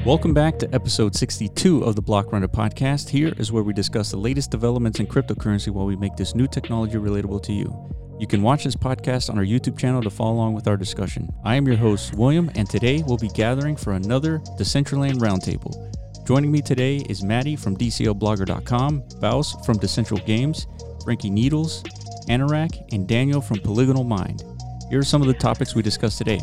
[0.00, 3.08] Welcome back to episode 62 of the Block Runner podcast.
[3.08, 6.48] Here is where we discuss the latest developments in cryptocurrency while we make this new
[6.48, 7.72] technology relatable to you.
[8.18, 11.32] You can watch this podcast on our YouTube channel to follow along with our discussion.
[11.44, 15.72] I am your host, William, and today we'll be gathering for another Decentraland Roundtable.
[16.26, 20.66] Joining me today is Maddie from DCLblogger.com, Baus from Decentral Games,
[21.04, 21.84] Frankie Needles,
[22.28, 24.42] Anorak, and Daniel from Polygonal Mind.
[24.88, 26.40] Here are some of the topics we discussed today.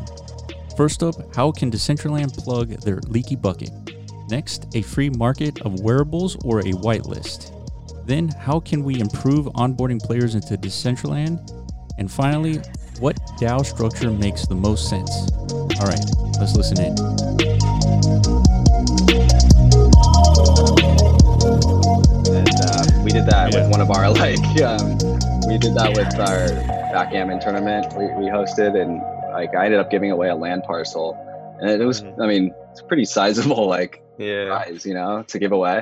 [0.79, 3.69] First up, how can Decentraland plug their leaky bucket?
[4.29, 7.51] Next, a free market of wearables or a whitelist.
[8.07, 11.51] Then, how can we improve onboarding players into Decentraland?
[11.97, 12.61] And finally,
[13.01, 15.11] what DAO structure makes the most sense?
[15.51, 15.99] All right,
[16.39, 16.95] let's listen in.
[22.31, 23.63] and uh, we did that Yeah.
[23.63, 24.95] with one of our like um,
[25.45, 26.47] we did that with our
[26.93, 29.01] backgammon tournament we, we hosted and
[29.39, 31.07] like i ended up giving away a land parcel
[31.61, 32.21] and it was Mhm.
[32.23, 34.45] i mean it's pretty sizable like Yeah.
[34.51, 35.77] prize you know to give away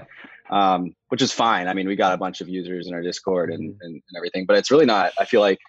[0.60, 0.80] um,
[1.12, 3.64] which is fine i mean we got a bunch of users in our discord and,
[3.72, 3.78] Mhm.
[3.84, 5.60] and, and everything but it's really not i feel like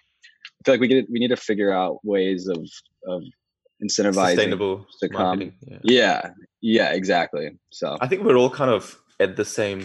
[0.57, 2.61] i feel like we get we need to figure out ways of
[3.13, 3.19] of
[3.85, 5.21] incentivizing Sustainable to come.
[5.21, 5.53] marketing.
[5.71, 5.79] Yeah.
[5.83, 6.19] yeah
[6.61, 7.45] yeah exactly
[7.79, 8.83] so I think we're all kind of
[9.25, 9.79] at the same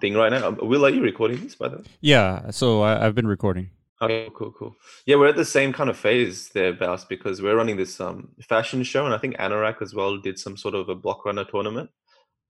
[0.00, 0.50] thing right now.
[0.70, 1.84] Will, are you recording this by the way?
[2.00, 3.66] Yeah, so I, I've been recording.
[4.02, 4.76] Okay, cool, cool.
[5.06, 8.28] Yeah, we're at the same kind of phase there, Baus, because we're running this um
[8.48, 11.44] fashion show, and I think Anorak as well did some sort of a block runner
[11.44, 11.90] tournament,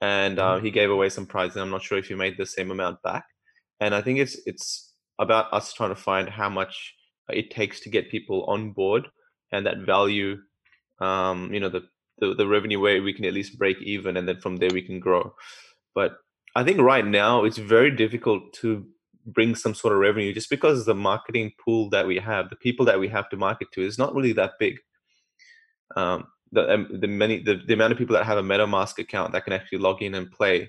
[0.00, 1.56] and uh, he gave away some prizes.
[1.56, 3.24] I'm not sure if he made the same amount back,
[3.80, 6.94] and I think it's it's about us trying to find how much
[7.30, 9.08] it takes to get people on board
[9.52, 10.38] and that value,
[11.00, 11.82] um, you know, the
[12.18, 14.82] the, the revenue where we can at least break even, and then from there we
[14.82, 15.34] can grow.
[15.96, 16.18] But
[16.54, 18.86] I think right now it's very difficult to
[19.26, 22.86] bring some sort of revenue just because the marketing pool that we have, the people
[22.86, 24.78] that we have to market to, is not really that big.
[25.96, 29.32] Um, the um, the many the, the amount of people that have a MetaMask account
[29.32, 30.68] that can actually log in and play,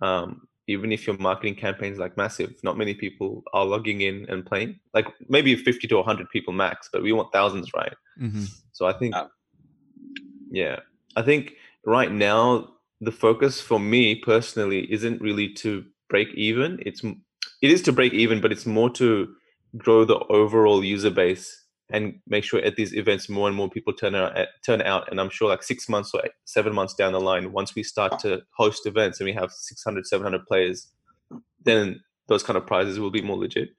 [0.00, 4.26] um, even if your marketing campaign is like massive, not many people are logging in
[4.28, 4.78] and playing.
[4.94, 7.94] Like maybe fifty to hundred people max, but we want thousands, right?
[8.20, 8.44] Mm-hmm.
[8.72, 9.26] So I think, Yeah.
[10.50, 10.76] yeah,
[11.16, 11.54] I think
[11.84, 16.80] right now the focus for me personally isn't really to break even.
[16.84, 17.22] It's m-
[17.62, 19.34] it is to break even, but it's more to
[19.76, 23.92] grow the overall user base and make sure at these events more and more people
[23.92, 25.10] turn out turn out.
[25.10, 27.82] And I'm sure like six months or eight, seven months down the line, once we
[27.82, 30.88] start to host events and we have 600, 700 players,
[31.64, 33.70] then those kind of prizes will be more legit.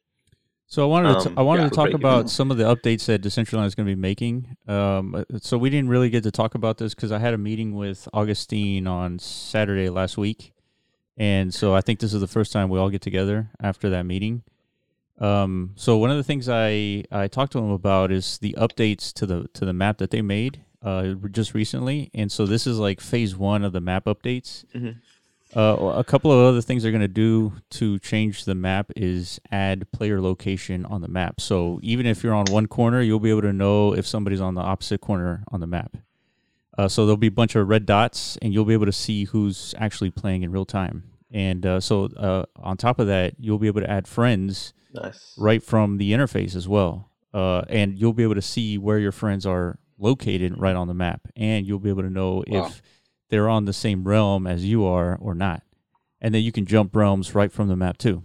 [0.68, 3.06] So I wanted to Um, I wanted yeah, to talk about some of the updates
[3.08, 4.56] that Decentraland is going to be making.
[4.68, 7.74] Um, so we didn't really get to talk about this because I had a meeting
[7.74, 10.54] with Augustine on Saturday last week,
[11.20, 14.04] and so I think this is the first time we all get together after that
[14.08, 14.42] meeting.
[15.20, 19.14] Um, so one of the things I I talked to him about is the updates
[19.14, 22.80] to the to the map that they made uh, just recently, and so this is
[22.80, 24.64] like phase one of the map updates.
[24.74, 24.96] Mhm.
[25.56, 29.40] Uh, a couple of other things they're going to do to change the map is
[29.52, 31.42] add player location on the map.
[31.42, 34.54] So even if you're on one corner, you'll be able to know if somebody's on
[34.54, 35.98] the opposite corner on the map.
[36.78, 39.24] Uh, so there'll be a bunch of red dots, and you'll be able to see
[39.26, 41.04] who's actually playing in real time.
[41.32, 45.36] And uh, so uh, on top of that, you'll be able to add friends Nice.
[45.38, 47.10] right from the interface as well.
[47.34, 50.94] Uh, and you'll be able to see where your friends are located right on the
[50.94, 52.66] map, and you'll be able to know Wow.
[52.66, 52.82] if
[53.30, 55.62] they're on the same realm as you are or not.
[56.20, 58.24] And then you can jump realms right from the map too.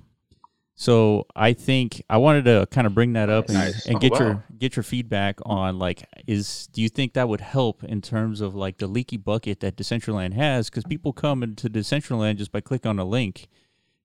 [0.77, 3.87] So I think I wanted to kind of bring that up and, Nice.
[3.87, 4.19] and Oh, get wow.
[4.19, 8.41] your get your feedback on like is do you think that would help in terms
[8.41, 12.61] of like the leaky bucket that Decentraland has because people come into Decentraland just by
[12.61, 13.47] clicking on a link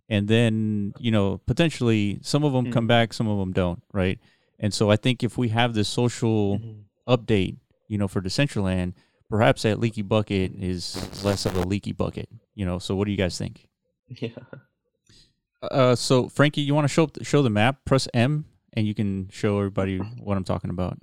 [0.10, 2.90] and then you know potentially some of them come Mhm.
[2.90, 4.20] back some of them don't right
[4.60, 6.84] and so I think if we have this social Mhm.
[7.08, 8.94] update you know for Decentraland
[9.28, 13.12] perhaps that leaky bucket is less of a leaky bucket you know so what do
[13.12, 13.68] you guys think
[14.08, 14.30] Yeah.
[15.62, 17.86] Uh, so Frankie, you want to show show the map?
[17.86, 20.98] Press M, and you can show everybody what I'm talking about.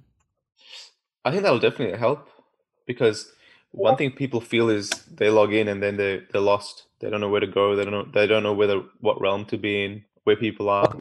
[1.24, 2.28] I think that'll definitely help
[2.86, 3.32] because
[3.72, 6.84] one thing people feel is they log in and then they they're lost.
[7.00, 7.76] They don't know where to go.
[7.76, 10.96] They don't know they don't know whether what realm to be in, where people are.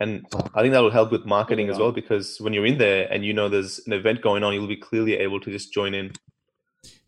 [0.00, 3.24] And I think that'll help with marketing as well because when you're in there and
[3.24, 6.12] you know there's an event going on, you'll be clearly able to just join in.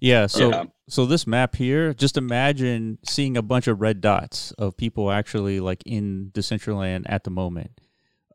[0.00, 0.26] Yeah.
[0.26, 0.64] So Yeah.
[0.88, 5.61] so this map here, just imagine seeing a bunch of red dots of people actually
[5.61, 7.81] like in Decentraland at the moment.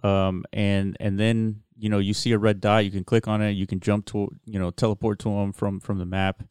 [0.03, 3.41] Um, and and then you know you see a red dot, you can click on
[3.41, 6.43] it, you can jump to you know teleport to them from from the map.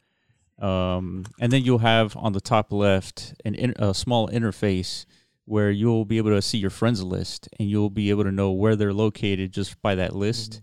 [0.59, 5.05] Um, and then you'll have on the top left an in, a small interface
[5.45, 8.51] where you'll be able to see your friends list and you'll be able to know
[8.51, 10.61] where they're located just by that list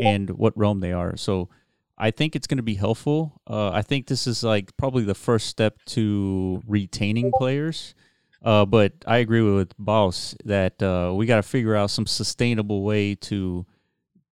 [0.00, 1.16] and what realm they are.
[1.16, 1.50] So
[1.96, 3.40] I think it's going to be helpful.
[3.48, 7.94] Uh, I think this is like probably the first step to retaining players.
[8.42, 12.82] Uh, but I agree with Baus that uh, we got to figure out some sustainable
[12.82, 13.64] way to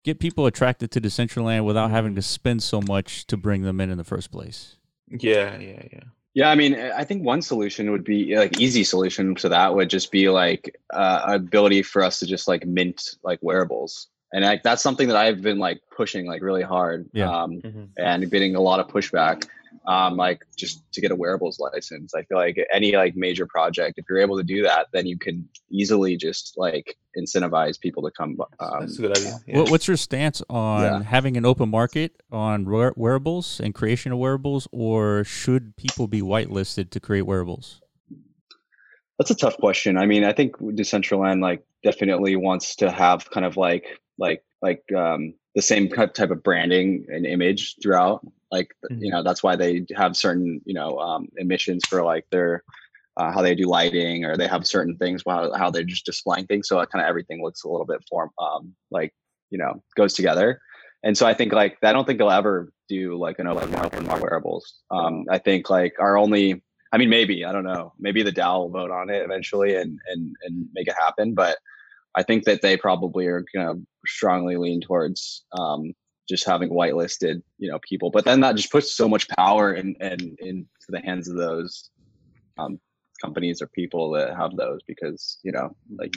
[0.02, 3.90] get people attracted to Decentraland without having to spend so much to bring them in
[3.90, 4.76] in the first place.
[5.08, 6.00] Yeah, yeah, yeah.
[6.32, 9.90] Yeah, I mean, I think one solution would be like easy solution to that would
[9.90, 14.62] just be like uh, ability for us to just like mint like wearables, and like
[14.62, 17.30] that's something that I've been like pushing like really hard, Yeah.
[17.30, 17.88] um, Mhm.
[17.98, 19.46] and getting a lot of pushback,
[19.86, 22.14] um, like just to get a wearables license.
[22.14, 25.18] I feel like any like major project, if you're able to do that, then you
[25.18, 28.36] can easily just like incentivize people to come.
[28.60, 29.38] Um, That's a good idea.
[29.46, 29.58] Yeah.
[29.58, 31.02] What, what's your stance on Yeah.
[31.02, 36.90] having an open market on wearables and creation of wearables, or should people be whitelisted
[36.90, 37.80] to create wearables?
[39.18, 39.98] That's a tough question.
[39.98, 44.84] I mean, I think Decentraland like definitely wants to have kind of like like like
[44.92, 48.20] um, the same type of branding and image throughout.
[48.52, 52.62] Like you know, that's why they have certain you know um, emissions for like their
[53.16, 56.46] uh, how they do lighting or they have certain things how how they're just displaying
[56.46, 56.68] things.
[56.68, 59.12] So kind of everything looks a little bit form um, like
[59.50, 60.60] you know goes together.
[61.02, 64.20] And so I think like I don't think they'll ever do like an open market
[64.20, 64.74] wearables.
[64.90, 66.62] Um, I think like our only
[66.92, 67.92] I mean, maybe I don't know.
[67.98, 71.34] Maybe the DAO will vote on it eventually and and and make it happen.
[71.34, 71.58] But
[72.14, 75.92] I think that they probably are going to strongly lean towards um,
[76.28, 78.10] just having whitelisted, you know, people.
[78.10, 81.90] But then that just puts so much power in in into the hands of those
[82.58, 82.78] um,
[83.20, 86.16] companies or people that have those because you know, like,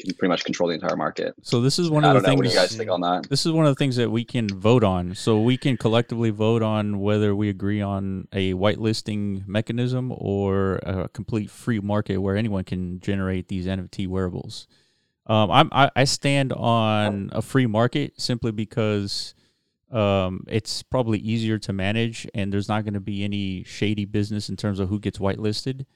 [0.00, 1.34] can pretty much control the entire market.
[1.42, 2.34] So this is one I of don't the know.
[2.36, 3.28] What do you guys think on that?
[3.28, 5.14] This is one of the things that we can vote on.
[5.14, 11.08] So we can collectively vote on whether we agree on a whitelisting mechanism or a
[11.08, 14.66] complete free market where anyone can generate these NFT wearables.
[15.26, 19.34] Um, I'm, I, I stand on a free market simply because
[19.90, 24.48] um, it's probably easier to manage and there's not going to be any shady business
[24.48, 25.86] in terms of who gets whitelisted.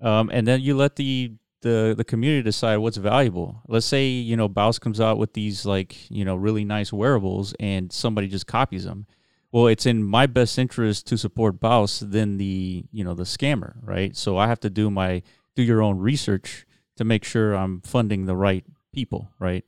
[0.00, 1.32] Um, and then you let the
[1.64, 3.62] the the community decide what's valuable.
[3.66, 7.54] Let's say you know Baus comes out with these like you know really nice wearables,
[7.58, 9.06] and somebody just copies them.
[9.50, 13.76] Well, it's in my best interest to support Baus than the you know the scammer,
[13.82, 14.14] right?
[14.14, 15.22] So I have to do my
[15.56, 19.64] do your own research to make sure I'm funding the right people, right?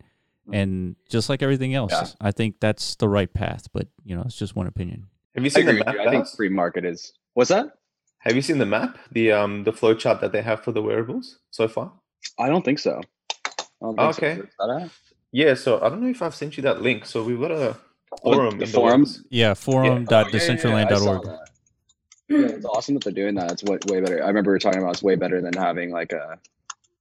[0.53, 2.07] And just like everything else, Yeah.
[2.21, 3.67] I think that's the right path.
[3.73, 5.07] But you know, it's just one opinion.
[5.35, 5.97] Have you seen agree the map?
[6.07, 7.13] I think free market is.
[7.35, 7.67] What's that?
[8.19, 8.97] Have you seen the map?
[9.11, 11.93] The um the flow chart that they have for the wearables so far?
[12.39, 13.01] I don't think so.
[13.81, 14.09] Don't think.
[14.19, 14.33] Okay.
[14.35, 14.91] Is that it?
[15.33, 17.07] Yeah, so I don't know if I've sent you that link.
[17.07, 17.77] So we've got a
[18.23, 18.59] Oh, forum.
[18.59, 19.19] the in forums?
[19.19, 19.27] works.
[19.31, 21.25] Yeah, Oh, yeah, forum.decentraland.org.
[21.27, 21.45] yeah, yeah, I.
[22.29, 23.51] Yeah, it's awesome that they're doing that.
[23.53, 24.23] It's way, way better.
[24.23, 26.39] I remember we were talking about it's way better than having like a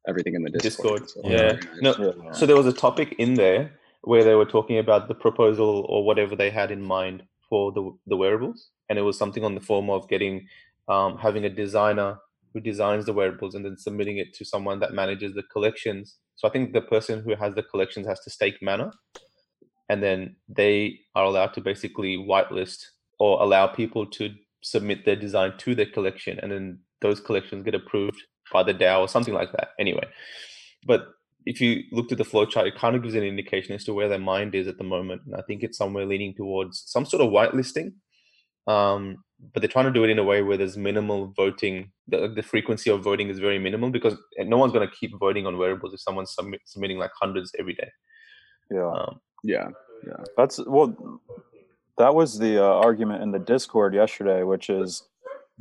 [0.08, 1.04] everything in the Discord.
[1.04, 1.26] Discord.
[1.26, 1.60] So, Yeah.
[1.82, 2.32] No, Yeah.
[2.32, 3.72] So there was a topic in there
[4.02, 7.92] where they were talking about the proposal or whatever they had in mind for the
[8.08, 10.48] the wearables, and it was something on the form of getting
[10.88, 12.20] um, having a designer
[12.54, 16.18] who designs the wearables and then submitting it to someone that manages the collections.
[16.36, 18.92] So I think the person who has the collections has to stake mana,
[19.90, 22.86] and then they are allowed to basically whitelist
[23.20, 27.76] or allow people to submit their design to their collection, and then those collections get
[27.76, 29.70] approved by the DAO or something like that.
[29.80, 30.08] Anyway,
[30.86, 31.08] but
[31.46, 34.10] if you looked at the flowchart, it kind of gives an indication as to where
[34.10, 35.22] their mind is at the moment.
[35.26, 37.94] And I think it's somewhere leaning towards some sort of whitelisting.
[38.68, 39.18] Um,
[39.54, 41.92] but they're trying to do it in a way where there's minimal voting.
[42.08, 45.46] The, the frequency of voting is very minimal because no one's going to keep voting
[45.46, 47.92] on wearables if someone's submit, submitting like hundreds every day.
[48.72, 48.88] yeah.
[48.88, 49.20] Um,
[50.08, 50.24] Yeah.
[50.38, 51.22] That's well.
[51.98, 55.04] That was the uh, argument in the Discord yesterday, which is,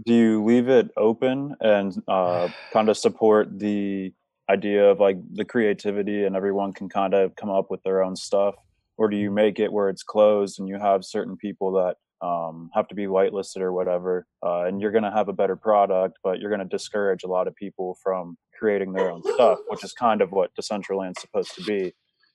[0.04, 4.12] do you leave it open and uh, kind of support the
[4.50, 8.16] idea of like the creativity and everyone can kind of come up with their own
[8.16, 8.54] stuff,
[8.96, 11.96] or do you make it where it's closed and you have certain people that
[12.26, 15.56] um, have to be whitelisted or whatever, uh, and you're going to have a better
[15.56, 19.58] product, but you're going to discourage a lot of people from creating their own stuff,
[19.68, 21.92] which is kind of what Decentraland's supposed to be.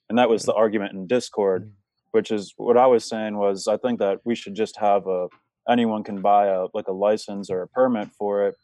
[0.10, 1.72] And that was the argument in Discord
[2.12, 5.28] which is what I was saying was I think that we should just have a
[5.70, 8.58] anyone can buy a like a license or a permit for it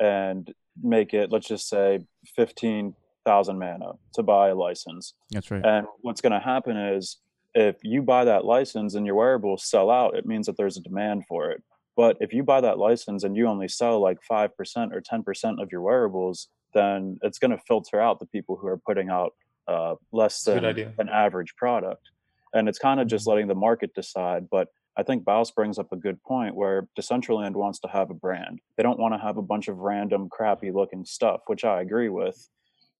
[0.00, 0.52] and
[0.82, 2.00] make it let's just say
[2.36, 5.14] 15,000 mana to buy a license.
[5.30, 5.64] That's right.
[5.64, 7.18] And what's going to happen is
[7.54, 10.82] if you buy that license and your wearables sell out, it means that there's a
[10.82, 11.62] demand for it.
[11.96, 14.50] But if you buy that license and you only sell like 5%
[14.92, 18.78] or 10% of your wearables, then it's going to filter out the people who are
[18.78, 19.34] putting out
[19.66, 20.64] uh, less than
[20.98, 22.10] an average product.
[22.54, 24.48] And it's kind of just letting the market decide.
[24.50, 24.68] But
[25.00, 28.60] I think Baus brings up a good point where Decentraland wants to have a brand.
[28.76, 32.10] They don't want to have a bunch of random, crappy looking stuff, which I agree
[32.10, 32.50] with.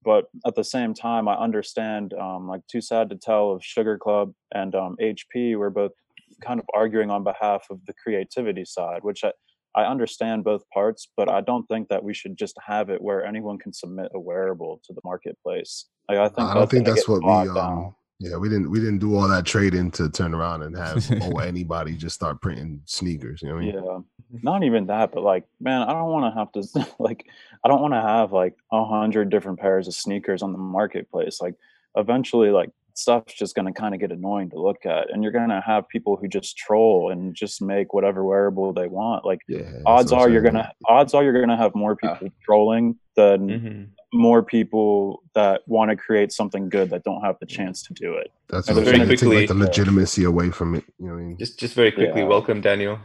[0.03, 3.99] But at the same time, I understand, um, like Too Sad to Tell of Sugar
[3.99, 5.93] Club and um, HP were both
[6.41, 9.33] kind of arguing on behalf of the creativity side, which I,
[9.75, 13.27] I understand both parts, but I don't think that we should just have it where
[13.27, 15.85] anyone can submit a wearable to the marketplace.
[16.09, 17.95] Like, I think I don't think that's what we um.
[18.21, 21.39] Yeah we didn't we didn't do all that trading to turn around and have oh
[21.39, 23.43] anybody just start printing sneakers.
[23.43, 23.75] You know what I mean?
[23.75, 27.27] Yeah, not even that, but like, man, I don't want to have to like,
[27.65, 31.41] I don't want to have like a hundred different pairs of sneakers on the marketplace.
[31.41, 31.55] Like,
[31.97, 35.33] eventually, like stuff's just going to kind of get annoying to look at, and you're
[35.33, 39.25] going to have people who just troll and just make whatever wearable they want.
[39.25, 39.63] Like, Yeah.
[39.87, 42.15] odds are you're gonna odds are you're gonna have more Yeah.
[42.15, 43.89] people trolling than Mhm.
[44.13, 48.15] More people that want to create something good that don't have the chance to do
[48.15, 48.33] it.
[48.49, 49.09] That's And what I'm very saying.
[49.19, 50.85] Take like the quickly- legitimacy away from it.
[50.99, 51.39] You know what I mean?
[51.39, 52.27] Just just very quickly, Yeah.
[52.27, 52.99] welcome Daniel.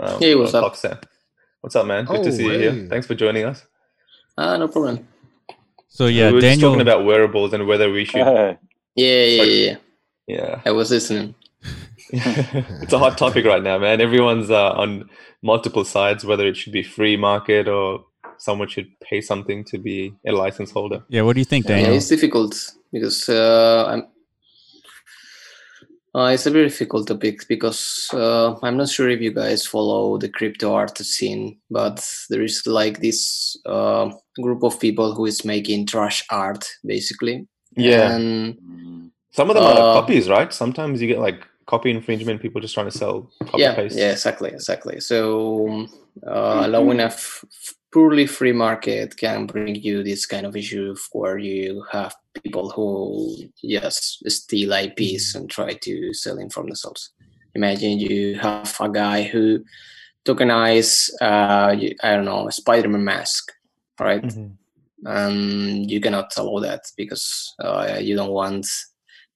[0.00, 0.72] Um, Hey, what's on up?
[0.72, 0.98] Foxen.
[1.60, 2.04] What's up, man?
[2.06, 2.86] Good Oh, to see you here.
[2.88, 3.64] Thanks for joining us.
[4.36, 5.06] Ah, no problem.
[5.88, 6.70] So yeah, we were just Daniel.
[6.70, 8.22] talking about wearables and whether we should.
[8.26, 8.58] Hey,
[8.96, 9.76] Yeah, yeah, yeah, yeah.
[10.26, 11.34] Yeah, I was listening.
[12.12, 14.00] it's a hot topic right now, man.
[14.00, 15.08] Everyone's uh, on
[15.42, 18.04] multiple sides, whether it should be free market or
[18.42, 21.00] someone should pay something to be a license holder.
[21.08, 22.52] yeah, what do you think, Yeah, it's difficult
[22.92, 24.02] because uh, I'm.
[26.14, 30.18] Uh, it's a very difficult topic because uh, I'm not sure if you guys follow
[30.18, 34.10] the crypto art scene, but there is like this uh,
[34.42, 37.46] group of people who is making trash art, basically.
[37.76, 40.52] Yeah, And some of them are Uh, copies, right?
[40.52, 43.96] Sometimes you get like copy infringement, people just trying to sell copy yeah, paste.
[43.96, 45.00] yeah, exactly, exactly.
[45.00, 45.18] So
[45.68, 45.88] um,
[46.26, 50.96] uh, allowing a f- f- purely free market can bring you this kind of issue
[51.12, 57.10] where you have people who just steal IPs and try to sell them from themselves.
[57.54, 59.62] Imagine you have a guy who
[60.24, 63.52] tokenize, uh, I don't know, a Spider-Man mask,
[64.00, 64.22] right?
[64.22, 64.56] Mhm.
[65.04, 68.64] and you cannot allow that because uh, you don't want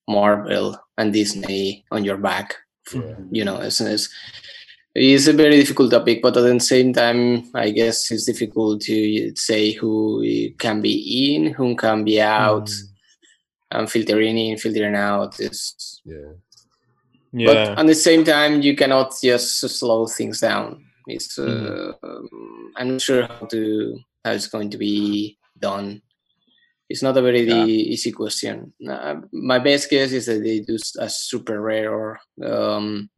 [0.09, 2.55] Marvel and Disney on your back.
[2.95, 3.17] Yeah.
[3.33, 4.09] You know, it's, it's,
[4.99, 9.35] it's a very difficult topic, but at the same time, I guess it's difficult to
[9.37, 10.23] say who
[10.59, 10.95] can be
[11.35, 12.83] in, who can be out, Mm.
[13.73, 15.39] and filtering in, filtering out.
[15.41, 16.33] Is Yeah.
[17.33, 20.85] Yeah, but at the same time, you cannot just slow things down.
[21.07, 26.01] It's uh, um, I'm not sure how to how it's going to be done.
[26.89, 27.65] It's not a very Yeah.
[27.67, 28.73] easy question.
[28.89, 33.11] Uh, my best guess is that they do a super rare or um,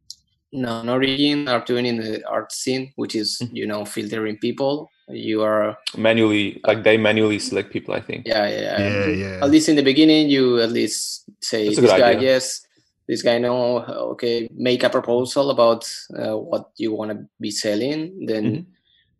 [0.53, 3.49] KnownOrigin are doing in the art scene, which is Mhm.
[3.55, 4.89] you know filtering people.
[5.07, 7.93] You are manually, like they manually select people.
[7.95, 8.27] I think.
[8.27, 9.43] yeah yeah, Yeah, yeah.
[9.45, 12.29] at least in the beginning you at least say That's this guy idea.
[12.33, 12.61] yes
[13.07, 13.55] this guy no
[14.13, 15.81] okay make a proposal about
[16.21, 18.65] uh, what you want to be selling then Mhm.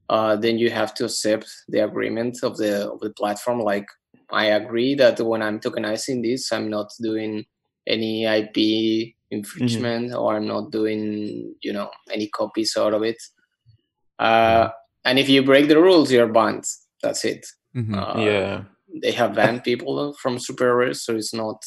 [0.10, 3.88] uh, then you have to accept the agreement of the of the platform like
[4.30, 7.46] i agree that when i'm tokenizing this i'm not doing
[7.96, 8.58] any ip
[9.32, 13.22] infringement or i'm not doing you know any copies out of it
[14.20, 14.70] uh,
[15.06, 16.66] and if you break the rules you're banned
[17.04, 17.46] that's it
[17.76, 17.94] Mhm.
[17.96, 18.64] uh, yeah.
[19.04, 21.64] they have banned people from SuperRares so it's not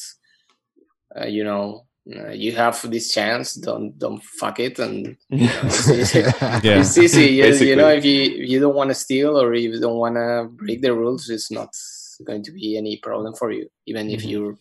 [1.19, 5.61] uh, you know uh, you have this chance don't don't fuck it and you know,
[5.63, 6.19] it's, easy.
[6.19, 6.79] Yeah.
[6.81, 9.63] it's easy you, you know if you if you don't want to steal or if
[9.63, 11.69] you don't want to break the rules it's not
[12.25, 14.29] going to be any problem for you even if Mhm.
[14.31, 14.57] you're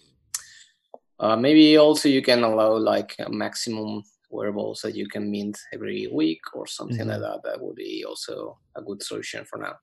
[1.23, 6.09] uh, maybe also you can allow like a maximum wearables that you can mint every
[6.13, 9.75] week or something like that that would be also a good solution for now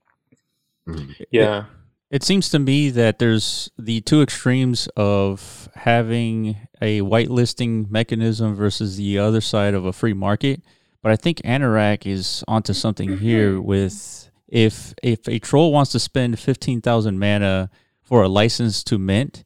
[0.88, 1.16] Mhm.
[1.32, 1.66] Yeah.
[2.10, 8.98] It seems to me that there's the two extremes of having a whitelisting mechanism versus
[8.98, 10.62] the other side of a free market.
[11.04, 16.00] But I think Anorak is onto something here with if if a troll wants to
[16.00, 17.70] spend fifteen thousand mana
[18.02, 19.44] for a license to mint,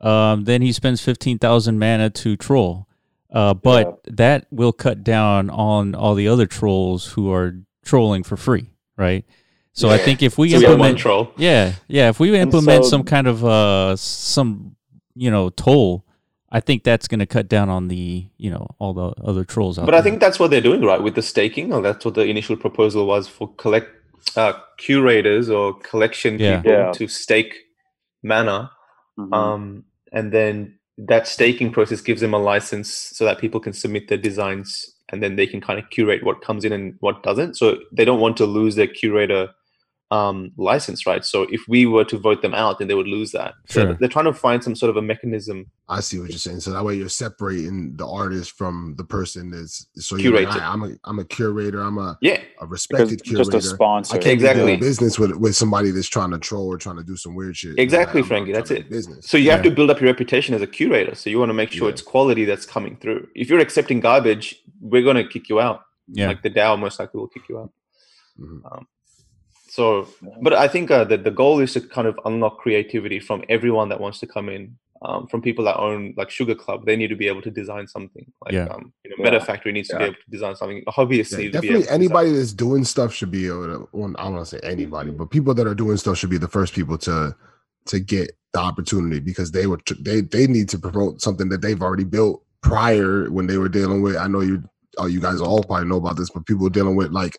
[0.00, 2.86] um, then he spends fifteen thousand mana to troll.
[3.30, 8.36] Uh, but that will cut down on all the other trolls who are trolling for
[8.38, 9.24] free, right?
[9.74, 11.30] So I think if we So we implement troll.
[11.36, 12.08] yeah, yeah.
[12.08, 14.76] If we implement so- some kind of uh some
[15.14, 16.04] you know toll,
[16.50, 19.78] I think that's going to cut down on the you know all the other trolls
[19.78, 20.00] out But there.
[20.00, 21.02] I think that's what they're doing, right?
[21.02, 23.90] With the staking, or that's what the initial proposal was for collect
[24.36, 26.56] uh, curators or collection Yeah.
[26.56, 26.92] people Yeah.
[26.92, 27.54] to stake
[28.22, 28.70] mana,
[29.18, 29.32] Mhm.
[29.34, 34.08] um, and then that staking process gives them a license so that people can submit
[34.08, 37.56] their designs, and then they can kind of curate what comes in and what doesn't.
[37.56, 39.48] So they don't want to lose their curator
[40.10, 41.22] um, license, right?
[41.22, 43.52] So if we were to vote them out, then they would lose that.
[43.66, 43.94] So Sure.
[44.00, 45.66] they're trying to find some sort of a mechanism.
[45.90, 46.60] I see what you're saying.
[46.60, 50.60] So that way you're separating the artist from the person that's so you're Curator.
[50.62, 51.82] I'm a I'm a curator.
[51.82, 53.56] I'm a, Yeah, a Because respected just curator.
[53.58, 54.14] a sponsor.
[54.14, 54.62] I can't Exactly.
[54.72, 54.88] exactly.
[54.88, 57.78] business with with somebody that's trying to troll or trying to do some weird shit.
[57.78, 58.88] Exactly, I'm- I'm Frankie, that's it.
[58.88, 59.26] Business.
[59.28, 61.14] So you have to build up your reputation as a curator.
[61.14, 61.92] So you want to make sure Yeah.
[61.92, 63.28] it's quality that's coming through.
[63.34, 65.82] If you're accepting garbage, we're going to kick you out.
[66.10, 66.28] Yeah.
[66.28, 67.70] Like the DAO most likely will kick you out.
[68.40, 68.84] Mhm.
[69.68, 70.08] So,
[70.42, 73.88] but I think uh, that the goal is to kind of unlock creativity from everyone
[73.90, 74.76] that wants to come in.
[75.00, 77.86] Um, from people that own like Sugar Club, they need to be able to design
[77.86, 78.26] something.
[78.44, 78.64] Like, Yeah.
[78.66, 79.30] um, you know, Yeah.
[79.30, 80.82] Meta Factory needs to be able to design something.
[80.88, 83.46] Hobbyists Yeah, need to be able definitely to design- anybody that's doing stuff should be
[83.46, 86.18] able to well, I don't want to say anybody, but people that are doing stuff
[86.18, 87.32] should be the first people to
[87.86, 91.80] to get the opportunity because they were they they need to promote something that they've
[91.80, 94.64] already built prior when they were dealing with I know you
[94.98, 97.38] oh you guys all probably know about this, but people dealing with like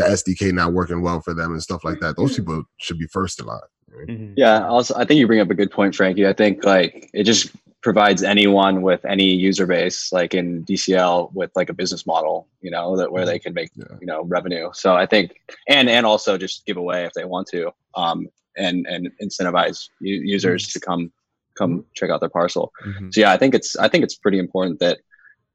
[0.00, 2.16] the SDK not working well for them and stuff like that.
[2.16, 3.60] Those people should be first in line.
[3.92, 4.06] right?
[4.08, 4.34] Mhm.
[4.36, 6.26] Yeah, also I think you bring up a good point, Frankie.
[6.26, 7.50] I think like it just
[7.82, 12.70] provides anyone with any user base, like in DCL, with like a business model, you
[12.70, 13.84] know, that where they can make Yeah.
[14.00, 14.70] you know revenue.
[14.74, 15.32] So I think,
[15.68, 20.20] and and also just give away if they want to, um, and and incentivize u-
[20.36, 21.10] users to come
[21.58, 22.72] come check out their parcel.
[22.86, 23.12] Mhm.
[23.12, 24.98] So yeah, I think it's I think it's pretty important that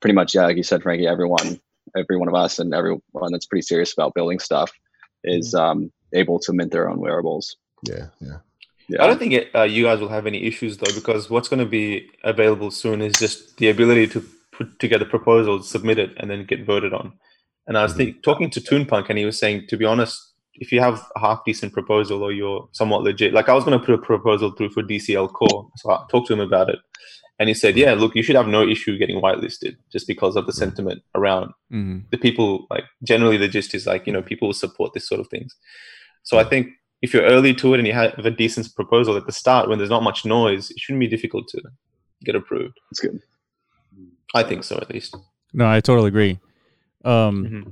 [0.02, 1.60] pretty much yeah, like you said, Frankie, everyone,
[1.98, 3.02] every one of us, and everyone
[3.32, 4.72] that's pretty serious about building stuff
[5.24, 7.56] is um, able to mint their own wearables.
[7.84, 8.38] Yeah, yeah.
[8.88, 9.04] Yeah.
[9.04, 11.60] I don't think it, uh, you guys will have any issues though, because what's going
[11.60, 16.30] to be available soon is just the ability to put together proposals, submit it, and
[16.30, 17.14] then get voted on.
[17.68, 17.98] And I was Mhm.
[17.98, 21.20] think, talking to Toonpunk, and he was saying, to be honest, if you have a
[21.20, 24.52] half decent proposal or you're somewhat legit, like I was going to put a proposal
[24.52, 26.80] through for DCL Core, so I talked to him about it,
[27.40, 30.46] and he said, yeah, look, you should have no issue getting whitelisted just because of
[30.46, 32.04] the sentiment around Mhm.
[32.12, 35.20] the people like generally the gist is like you know people will support this sort
[35.20, 35.56] of things
[36.24, 36.68] so i think
[37.02, 39.78] if you're early to it and you have a decent proposal at the start when
[39.80, 41.60] there's not much noise it shouldn't be difficult to
[42.24, 43.20] get approved That's good.
[44.34, 45.16] i think so at least
[45.54, 46.34] No, I totally agree.
[47.04, 47.64] Um, Mhm.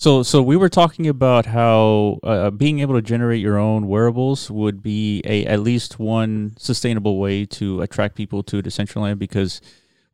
[0.00, 4.50] So, so we were talking about how uh, being able to generate your own wearables
[4.50, 9.60] would be a at least one sustainable way to attract people to Decentraland because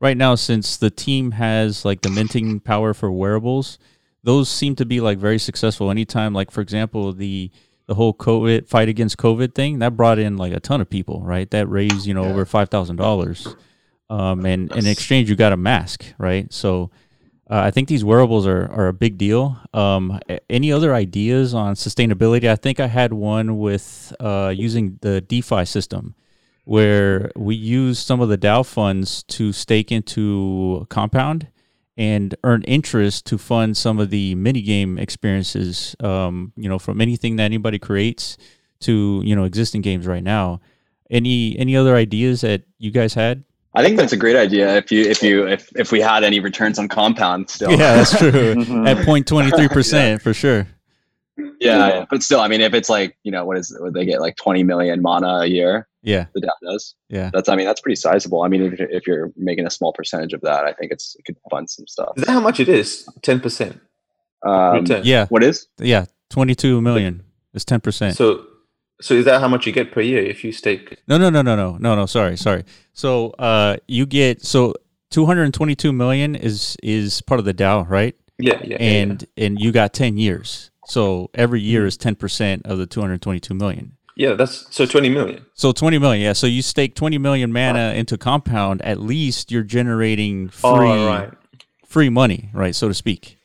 [0.00, 3.78] right now, since the team has like the minting power for wearables,
[4.24, 5.88] those seem to be like very successful.
[5.88, 7.52] Anytime, like for example, the
[7.86, 11.22] the whole COVID fight against COVID thing that brought in like a ton of people,
[11.22, 11.48] right?
[11.52, 12.30] That raised you know Yeah.
[12.30, 13.54] over five thousand dollars,
[14.10, 16.52] um, and in exchange you got a mask, right?
[16.52, 16.90] So.
[17.48, 19.56] Uh, I think these wearables are, are a big deal.
[19.72, 20.18] Um,
[20.50, 22.48] any other ideas on sustainability?
[22.48, 26.16] I think I had one with uh, using the DeFi system,
[26.64, 31.46] where we use some of the DAO funds to stake into Compound
[31.96, 35.94] and earn interest to fund some of the mini game experiences.
[36.00, 38.36] Um, you know, from anything that anybody creates
[38.80, 40.60] to you know existing games right now.
[41.10, 43.44] Any any other ideas that you guys had?
[43.76, 44.76] I think that's a great idea.
[44.76, 47.70] If you if you if if we had any returns on compound still.
[47.70, 48.30] Yeah, that's true.
[48.54, 48.88] Mhm.
[48.90, 50.66] At 0.23 percent for sure.
[51.60, 52.04] yeah, yeah.
[52.10, 54.36] But still, I mean, if it's like you know what is what they get like
[54.36, 56.94] twenty million mana a year, Yeah, the DAO does.
[57.08, 57.30] yeah.
[57.32, 58.42] That's I mean that's pretty sizable.
[58.42, 61.24] I mean, if if you're making a small percentage of that, I think it's it
[61.26, 62.12] could fund some stuff.
[62.16, 63.78] is that how much it is 10%
[64.46, 65.66] Um, Yeah, what is?
[65.78, 66.06] yeah.
[66.30, 67.22] 22 million
[67.54, 68.16] is 10 percent.
[68.16, 68.44] so
[69.00, 71.42] so is that how much you get per year if you stake No, no, no,
[71.42, 72.06] no, no, no, no.
[72.06, 72.64] Sorry, sorry.
[72.92, 74.74] So, uh, you get so
[75.10, 78.14] 222 million is is part of the DAO, right?
[78.38, 80.70] yeah yeah, yeah, And and you got 10 years.
[80.86, 83.96] So every year is 10 percent of the 222 million.
[84.16, 86.32] yeah that's so 20 million So 20 million, yeah.
[86.34, 88.82] So you stake 20 million mana into compound.
[88.82, 91.30] At least you're generating free oh right
[91.86, 93.38] free money, right, so to speak.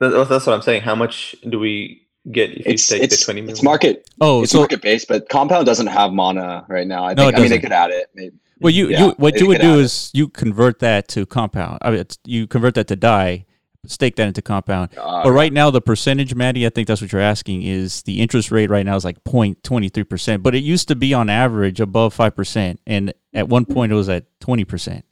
[0.00, 0.14] That's
[0.46, 3.40] what i'm saying how much do we get if you It's stake the it's 20
[3.40, 7.04] million it's market Oh, it's so market based, but compound doesn't have mana right now.
[7.04, 8.10] I No, think it I mean they could add it.
[8.14, 8.36] Maybe.
[8.60, 9.84] Well, you, Yeah, you what you would do is it.
[9.84, 11.78] is you convert that to compound.
[11.82, 13.44] I mean, it's, you convert that to Dai,
[13.86, 14.90] stake that into compound.
[14.96, 18.20] Uh, but right now, the percentage, Maddie, I think that's what you're asking, is the
[18.20, 20.44] interest rate right now is like 0.23 percent.
[20.44, 23.96] But it used to be on average above five percent, and at one point it
[23.96, 25.04] was at 20 percent.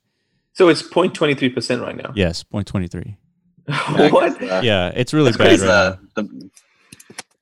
[0.52, 3.16] so it's 0.23% right now Yes, 0.23.
[4.12, 5.66] what Uh, Yeah, it's really that's bad crazy.
[5.66, 6.22] right The, now.
[6.22, 6.50] the,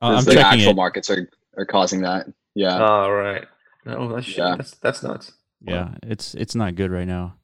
[0.01, 0.77] Uh, I'm the checking actual it.
[0.77, 2.27] markets are, are causing that.
[2.55, 2.79] Yeah.
[2.79, 3.45] All right.
[3.87, 4.39] Oh, that's shit.
[4.39, 4.57] Yeah.
[4.57, 5.33] That's that's nuts.
[5.61, 7.35] Yeah, it's it's not good right now.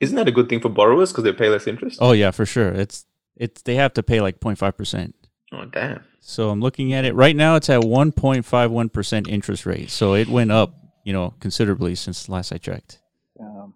[0.00, 1.98] Isn't that a good thing for borrowers because they pay less interest?
[2.00, 2.68] Oh yeah, for sure.
[2.72, 5.14] It's it's they have to pay like 0.5 percent.
[5.52, 6.04] Oh, damn.
[6.20, 7.54] So I'm looking at it right now.
[7.56, 9.88] It's at 1.51 percent interest rate.
[9.90, 10.74] So it went up,
[11.04, 13.00] you know, considerably since last I checked.
[13.40, 13.74] Um,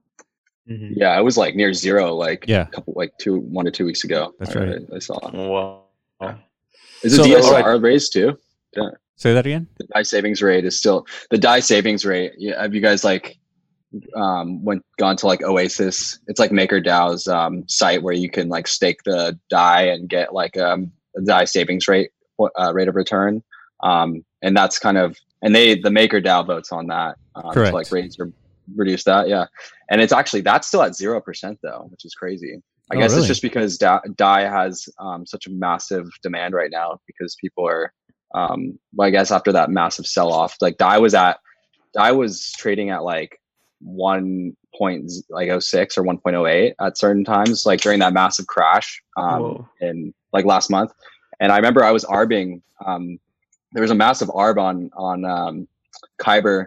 [0.71, 0.93] Mm-hmm.
[0.95, 2.63] Yeah, it was like near zero, like Yeah.
[2.63, 4.33] a couple, like two, one to two weeks ago.
[4.39, 4.79] That's I- right.
[4.95, 5.19] I, saw.
[5.27, 5.35] It.
[5.35, 5.83] Wow.
[7.03, 7.81] Is So- the DSR Alright.
[7.83, 8.39] raised too?
[8.77, 8.91] Yeah.
[9.17, 9.69] Say that again.
[9.79, 12.33] The Dai savings rate is still the Dai savings rate.
[12.39, 13.39] Yeah, have you guys like
[14.17, 16.19] um went gone to like Oasis?
[16.27, 20.57] It's like MakerDAO's um site where you can like stake the Dai and get like
[20.57, 22.11] um a Dai savings rate
[22.59, 23.43] uh, rate of return.
[23.83, 27.71] Um and that's kind of and they the MakerDAO votes on that um, Correct.
[27.71, 28.33] to like raise or
[28.75, 29.29] reduce that.
[29.29, 29.47] Yeah,
[29.91, 32.63] and it's actually that's still at zero percent though, which is crazy.
[32.93, 33.21] I Oh, guess really?
[33.21, 37.67] it's just because da- Dai has um, such a massive demand right now because people
[37.67, 37.93] are.
[38.35, 41.39] Um, well, I guess after that massive sell off, like Dai was at,
[41.93, 43.39] Dai was trading at like
[43.81, 49.69] one point like 06 or 1.08 at certain times, like during that massive crash um,
[49.81, 50.93] in like last month.
[51.41, 52.63] And I remember I was arbing.
[52.87, 53.19] Um,
[53.73, 55.69] there was a massive arb on on um,
[56.21, 56.67] Kyber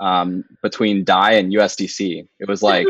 [0.00, 2.26] um, between Dai and USDC.
[2.38, 2.86] It was like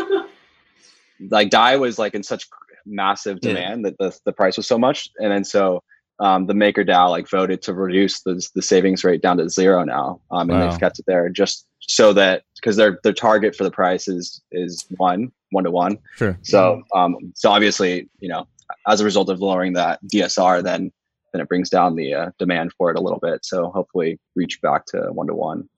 [1.30, 2.48] like Dai was like in such
[2.88, 3.50] massive Yeah.
[3.54, 5.82] demand that the, the price was so much, and then so
[6.20, 10.20] um, the MakerDAO like voted to reduce the the savings rate down to zero now,
[10.30, 10.68] um, and Wow.
[10.70, 14.42] they've kept it there just so that because their their target for the price is
[14.52, 15.98] is one one to one.
[16.16, 16.36] Sure.
[16.42, 18.48] So um, so obviously you know
[18.86, 20.90] as a result of lowering that DSR, then
[21.32, 23.44] then it brings down the uh, demand for it a little bit.
[23.44, 25.68] So hopefully reach back to one to one.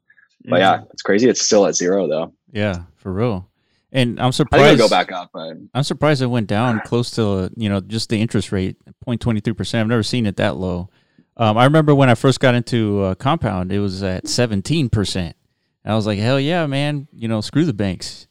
[0.48, 1.28] But yeah, it's crazy.
[1.28, 2.32] It's still at zero though.
[2.52, 3.49] Yeah, for real.
[3.92, 4.78] And I'm surprised.
[4.78, 7.80] think go back up, but I'm surprised it went down close to uh, you know
[7.80, 8.76] just the interest rate
[9.06, 9.80] 0.23 percent.
[9.80, 10.88] I've never seen it that low.
[11.36, 15.36] Um, I remember when I first got into uh, Compound, it was at 17 percent.
[15.84, 17.08] I was like, hell yeah, man!
[17.12, 18.28] You know, screw the banks.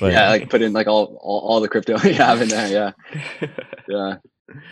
[0.00, 2.94] But yeah, like put in like all all, all the crypto you have in there.
[3.02, 3.48] Yeah,
[3.88, 4.16] yeah.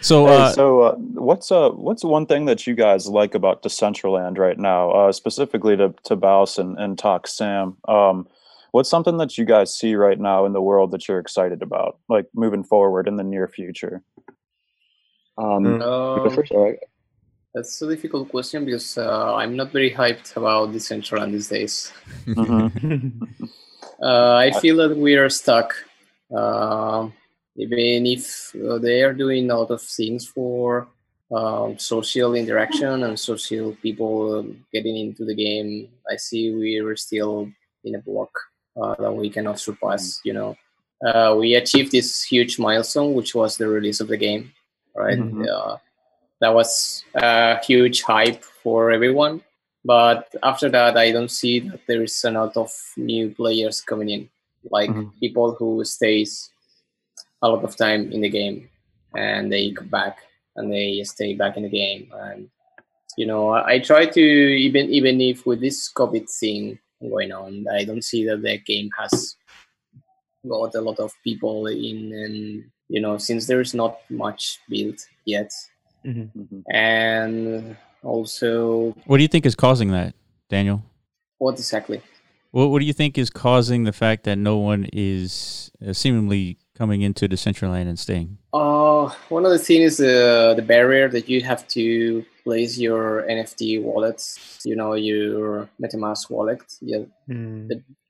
[0.00, 3.62] so Hey, uh, so uh, what's uh what's one thing that you guys like about
[3.62, 7.76] Decentraland right now, uh, specifically to to Baus and, and Talk Sam?
[7.86, 8.28] Um,
[8.72, 11.98] what's something that you guys see right now in the world that you're excited about,
[12.08, 14.02] like moving forward in the near future?
[15.38, 16.16] Um, Mm.
[16.16, 16.78] you go Um, first, all right.
[17.54, 21.92] that's a difficult question because uh, I'm not very hyped about Decentraland these days.
[22.26, 23.28] Mhm.
[24.02, 25.74] Uh, I feel that we are stuck.
[26.34, 27.08] Uh,
[27.56, 30.88] even if uh, they are doing a lot of things for
[31.30, 37.52] um, social interaction and social people um, getting into the game, I see we're still
[37.84, 38.32] in a block
[38.80, 40.20] uh, that we cannot surpass.
[40.24, 40.56] You know,
[41.06, 44.52] uh, we achieved this huge milestone, which was the release of the game.
[44.94, 45.48] Right, Mhm.
[45.48, 45.78] uh,
[46.40, 49.42] that was a huge hype for everyone.
[49.84, 54.10] But after that, I don't see that there is a lot of new players coming
[54.10, 54.28] in,
[54.70, 55.10] like Mhm.
[55.18, 56.50] people who stays
[57.42, 58.68] a lot of time in the game
[59.16, 60.18] and they come back
[60.56, 62.12] and they stay back in the game.
[62.14, 62.50] And
[63.16, 66.78] you know, I, I try to even even if with this COVID thing
[67.10, 69.36] going on, I don't see that the game has
[70.48, 75.50] got a lot of people in, and you know, since there's not much built yet,
[76.04, 76.62] Mhm.
[76.72, 80.14] and also what do you think is causing that,
[80.48, 80.82] Daniel?
[81.38, 82.00] what exactly?
[82.50, 86.58] What What do you think is causing the fact that no one is uh, seemingly
[86.82, 88.28] coming into Decentraland and staying?
[88.52, 89.04] Uh,
[89.36, 91.84] one of the things is uh, the barrier that you have to
[92.44, 93.02] place your
[93.38, 94.24] NFT wallets,
[94.70, 96.62] you know, your MetaMask wallet.
[96.90, 97.68] Yeah, Mm.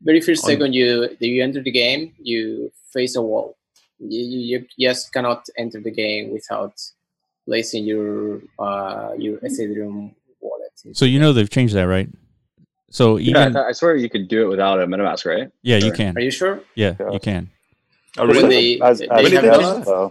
[0.09, 0.89] very first On- second you
[1.33, 3.47] you enter the game, you face a wall.
[4.13, 6.75] You, you, you just cannot enter the game without
[7.49, 8.11] placing your
[8.67, 9.97] uh, your Ethereum
[10.45, 10.75] wallet.
[10.99, 12.09] So you know they've changed that, right?
[12.99, 15.49] So Yeah, I, even I swear you could do it without a MetaMask, right?
[15.71, 16.13] yeah, you can.
[16.17, 16.55] Are you sure?
[16.83, 17.13] Yeah, Yeah.
[17.17, 17.43] you can.
[18.19, 18.77] Oh, When really?
[18.79, 20.11] they- as, they as have you done guys.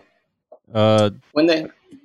[0.74, 1.62] Uh, When they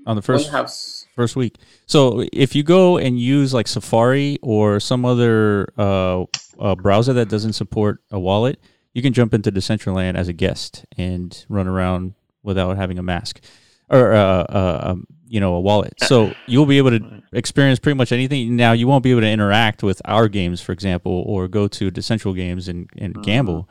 [0.07, 0.71] on the when first have
[1.15, 1.57] first week.
[1.87, 6.25] So if you go and use like Safari or some other uh,
[6.59, 8.61] uh, browser that doesn't support a wallet,
[8.93, 13.41] you can jump into Decentraland as a guest and run around without having a mask
[13.89, 15.95] or uh, uh, um, you know a wallet.
[16.03, 18.57] So you'll be able to experience pretty much anything.
[18.57, 21.91] Now you won't be able to interact with our games, for example, or go to
[21.91, 23.69] Decentral Games and, and gamble.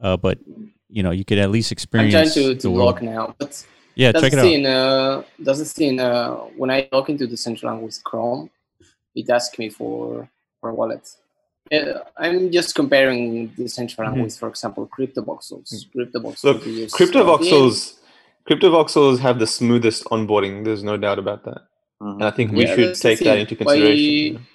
[0.00, 0.38] Uh, but
[0.88, 2.14] you know you could at least experience.
[2.14, 2.86] I'm trying to, the to world.
[2.86, 4.42] log now, but Yeah, check it the out.
[4.42, 6.00] thing, uh, that's the thing.
[6.00, 8.50] Uh, when I log into Decentraland with Chrome,
[9.14, 10.28] it asks me for
[10.60, 11.04] for a wallet.
[11.72, 14.22] Uh, I'm just comparing Decentraland Mhm.
[14.24, 15.68] with, for example, CryptoVoxels.
[15.94, 16.44] CryptoVoxels.
[16.44, 17.94] Look, you just CryptoVoxels,
[18.48, 20.64] CryptoVoxels have the smoothest onboarding.
[20.64, 21.62] There's no doubt about that.
[22.00, 22.12] Mhm.
[22.14, 23.40] And I think we Yeah, should take that thing.
[23.40, 24.46] into Why- consideration.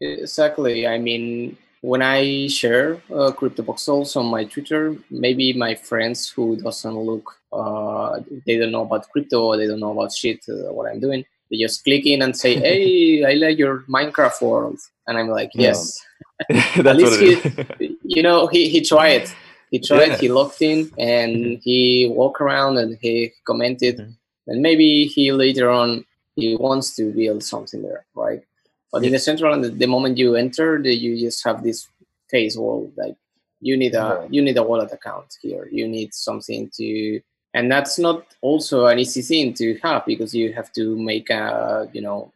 [0.00, 0.86] Exactly.
[0.86, 6.94] I mean, when I share uh, CryptoVoxels on my Twitter, maybe my friends who doesn't
[6.94, 10.90] look, uh, they don't know about crypto, or they don't know about shit, uh, what
[10.90, 11.24] I'm doing.
[11.50, 15.50] They just click in and say, "Hey, I like your Minecraft world," and I'm like,
[15.54, 15.68] Yeah.
[15.68, 16.00] "Yes."
[16.48, 17.96] That's least what it is.
[18.04, 19.28] you know, he, he tried.
[19.70, 20.08] He tried.
[20.08, 20.16] Yeah.
[20.18, 23.98] He logged in and he walked around and he commented.
[23.98, 24.14] Mhm.
[24.48, 28.42] And maybe he later on he wants to build something there, right?
[28.92, 31.88] But in the central, and the, moment you enter, the, you just have this
[32.28, 33.16] phase wall like
[33.60, 35.68] you need a you need a wallet account here.
[35.70, 37.20] You need something to,
[37.54, 41.88] and that's not also an easy thing to have because you have to make a
[41.92, 42.32] you know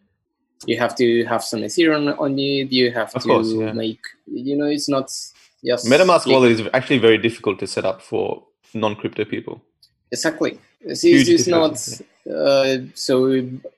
[0.67, 2.71] you have to have some Ethereum on it.
[2.71, 3.73] You have Of to course, yeah.
[3.73, 5.07] make you know it's not
[5.65, 9.63] just MetaMask wallet is actually very difficult to set up for non-crypto people.
[10.11, 10.59] Exactly.
[10.81, 11.73] It's, it's not.
[12.31, 13.25] Uh, so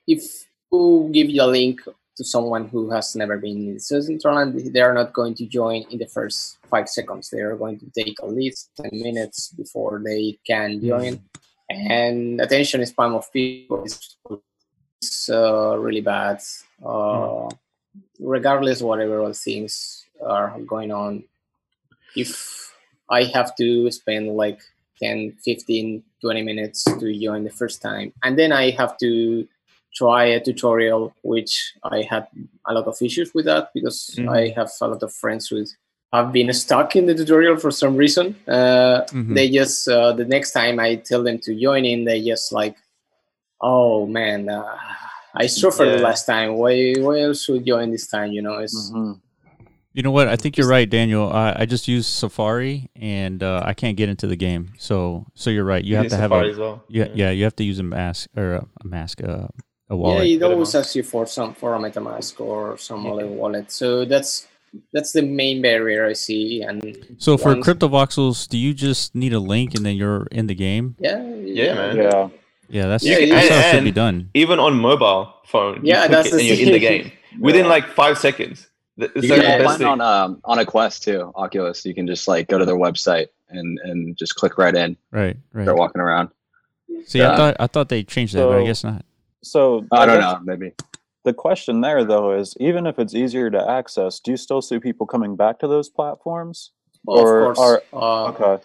[0.06, 1.80] if you give you a link
[2.16, 5.84] to someone who has never been in the Switzerland, they are not going to join
[5.90, 7.30] in the first five seconds.
[7.30, 11.20] They are going to take at least ten minutes before they can join.
[11.68, 16.40] And attention spam of people is, uh, really bad.
[16.84, 17.48] Uh,
[18.18, 21.24] Regardless, whatever other things are going on,
[22.14, 22.74] if
[23.10, 24.60] I have to spend like
[25.02, 28.12] 10, 15, 20 minutes to join the first time.
[28.22, 29.46] And then I have to
[29.94, 32.26] try a tutorial, which I had
[32.66, 34.28] a lot of issues with that because Mhm.
[34.28, 35.64] I have a lot of friends who
[36.12, 38.36] have been stuck in the tutorial for some reason.
[38.46, 39.34] Uh, Mhm.
[39.34, 42.76] They just, uh, the next time I tell them to join in, they just like,
[43.60, 44.76] oh man, uh,
[45.34, 46.08] I suffered the Yeah.
[46.08, 46.54] last time.
[46.56, 48.32] Why, why else should join this time?
[48.32, 49.20] You know, it's, Mhm.
[49.96, 50.28] You know what?
[50.28, 51.32] I think you're right, Daniel.
[51.32, 54.74] I, I just use Safari and uh, I can't get into the game.
[54.76, 55.82] So so you're right.
[55.82, 56.84] You have Use to have Safari a as well.
[56.90, 57.30] yeah yeah.
[57.30, 59.48] You have to use a mask or a, a mask uh,
[59.90, 60.78] a yeah, it always MetaMask.
[60.80, 63.70] asks you for some for a MetaMask or some other wallet.
[63.70, 64.46] So that's
[64.92, 66.62] that's the main barrier I see.
[66.62, 70.26] And so for once- crypto voxels, do you just need a link and then you're
[70.32, 70.96] in the game?
[70.98, 71.96] yeah, Yeah, man.
[71.96, 72.28] Yeah.
[72.68, 74.28] Yeah, that's, Yeah, that's how it should be done.
[74.34, 77.12] Even on mobile phone, you Yeah, click that's it the and you're in the game
[77.40, 77.70] within Yeah.
[77.70, 78.66] like five seconds.
[78.98, 79.86] Th- It's You like can the find thing.
[79.86, 81.86] on um, on a Quest too, Oculus.
[81.86, 85.36] You can just like go to their website and and just click right in, Right,
[85.52, 85.62] right.
[85.64, 86.30] start walking around.
[87.06, 89.04] See, I thought I thought they changed that, but I guess not.
[89.50, 90.72] So I don't know, maybe.
[91.24, 94.78] The question there, though, is even if it's easier to access, do you still see
[94.78, 96.70] people coming back to those platforms?
[97.04, 97.82] Well, Or of course.
[97.92, 98.62] uh, Okay.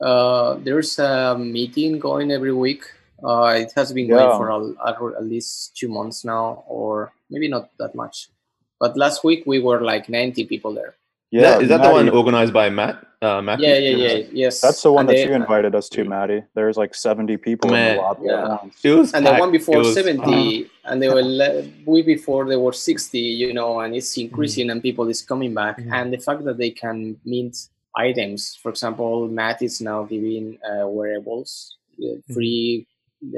[0.00, 2.84] uh, there's a meeting going every week.
[3.24, 4.16] Uh, it has been Yeah.
[4.16, 8.28] going for a, a- at least two months now, or maybe not that much.
[8.80, 10.94] But last week we were like 90 people there.
[11.42, 11.58] Yeah.
[11.64, 12.96] is that the one organized by Matt?
[13.22, 13.66] Uh, Matthew?
[13.68, 14.60] Yeah, yeah, yeah, yes.
[14.60, 16.42] That's the one And that they- you invited us to, Maddie.
[16.54, 17.96] There's like 70 people in Man.
[17.96, 18.58] the lobby Yeah.
[18.90, 22.56] It was and the one before was- 70 and they were le- week before they
[22.64, 24.26] were 60 you know and it's Mm-hmm.
[24.26, 25.92] increasing and people is coming back Mhm.
[25.96, 27.54] and the fact that they can mint
[27.96, 31.50] items for example matt is now giving uh, wearables
[32.04, 32.86] uh, free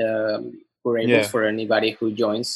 [0.06, 0.40] um,
[0.84, 1.32] wearables Yeah.
[1.32, 2.48] for anybody who joins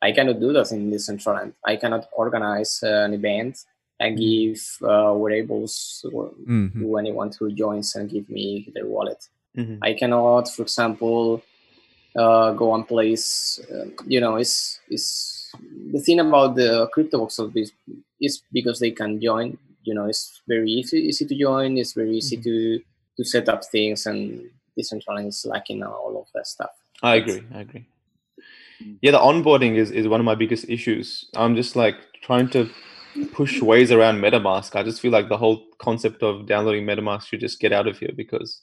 [0.00, 3.54] i cannot do that in decentraland i cannot organize uh, an event
[4.02, 4.58] and give
[4.92, 6.04] uh, wearables
[6.46, 6.72] Mhm.
[6.80, 9.22] to anyone who joins and give me their wallet
[9.60, 9.78] Mhm.
[9.88, 11.42] I cannot, for example,
[12.22, 13.60] uh, go and place.
[13.70, 15.08] Uh, you know, it's it's
[15.94, 17.72] the thing about the crypto voxels is,
[18.20, 19.58] is because they can join.
[19.84, 21.76] You know, it's very easy easy to join.
[21.82, 22.80] It's very easy to
[23.16, 24.20] to set up things, and
[24.76, 26.72] Decentraland is lacking all of that stuff.
[27.02, 27.42] I agree.
[27.56, 27.84] I agree.
[29.02, 31.26] Yeah, the onboarding is, is one of my biggest issues.
[31.34, 32.70] I'm just like trying to
[33.32, 34.74] push ways around MetaMask.
[34.76, 37.98] I just feel like the whole concept of downloading MetaMask should just get out of
[37.98, 38.62] here because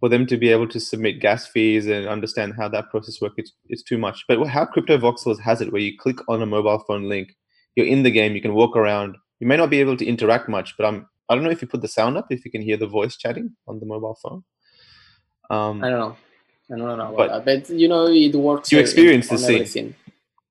[0.00, 3.34] for them to be able to submit gas fees and understand how that process works,
[3.38, 4.24] it's, it's too much.
[4.28, 7.34] But how Crypto Voxels has it, where you click on a mobile phone link,
[7.74, 9.16] you're in the game, you can walk around.
[9.40, 11.68] You may not be able to interact much, but I'm I don't know if you
[11.68, 14.44] put the sound up, if you can hear the voice chatting on the mobile phone.
[15.50, 16.16] Um, I don't know.
[16.72, 18.72] I don't know But- that, but you know, it works.
[18.72, 19.54] You experience on the scene.
[19.56, 19.94] everything.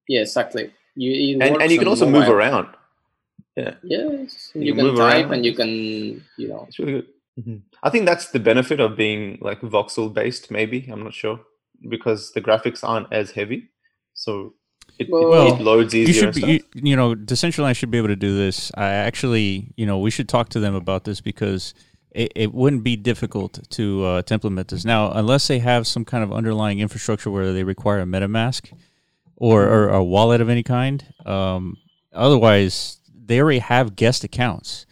[0.07, 0.71] Yeah, exactly.
[0.95, 2.67] You and, and you can also move mobile.
[3.57, 3.77] Around.
[3.83, 5.33] Yes, You you, can can move type around.
[5.33, 5.69] and you can,
[6.37, 7.61] you know, It's really good.
[7.83, 10.49] I think that's the benefit of being like voxel based.
[10.49, 11.39] Maybe I'm not sure
[11.87, 13.69] because the graphics aren't as heavy,
[14.15, 14.53] so
[14.97, 16.07] it, it- Well, it loads easier.
[16.07, 16.49] You should be, stuff.
[16.49, 18.71] you, you know, Decentraland should be able to do this.
[18.75, 21.75] I actually, you know, we should talk to them about this because
[22.09, 26.05] it, it wouldn't be difficult to uh, to implement this now, unless they have some
[26.05, 28.71] kind of underlying infrastructure where they require a MetaMask
[29.35, 31.05] or, or a wallet of any kind.
[31.27, 31.77] Um,
[32.13, 34.85] otherwise, they already have guest accounts.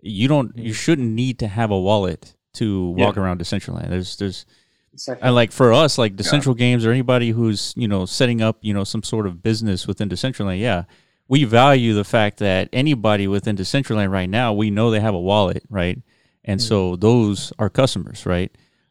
[0.00, 3.90] You don't, you shouldn't need to have a wallet to walk around Decentraland.
[3.90, 4.46] There's, there's,
[4.92, 5.26] exactly.
[5.26, 8.74] and like for us, like Decentral Games or anybody who's you know setting up you
[8.74, 10.84] know some sort of business within Decentraland, yeah,
[11.28, 15.20] we value the fact that anybody within Decentraland right now, we know they have a
[15.20, 15.98] wallet, right?
[16.44, 18.50] And so those are customers, right?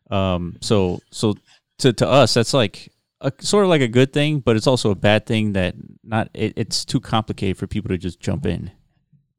[0.09, 1.35] Um, so so
[1.79, 4.91] to to us, that's like a sort of like a good thing, but it's also
[4.91, 8.71] a bad thing that not it, it's too complicated for people to just jump in.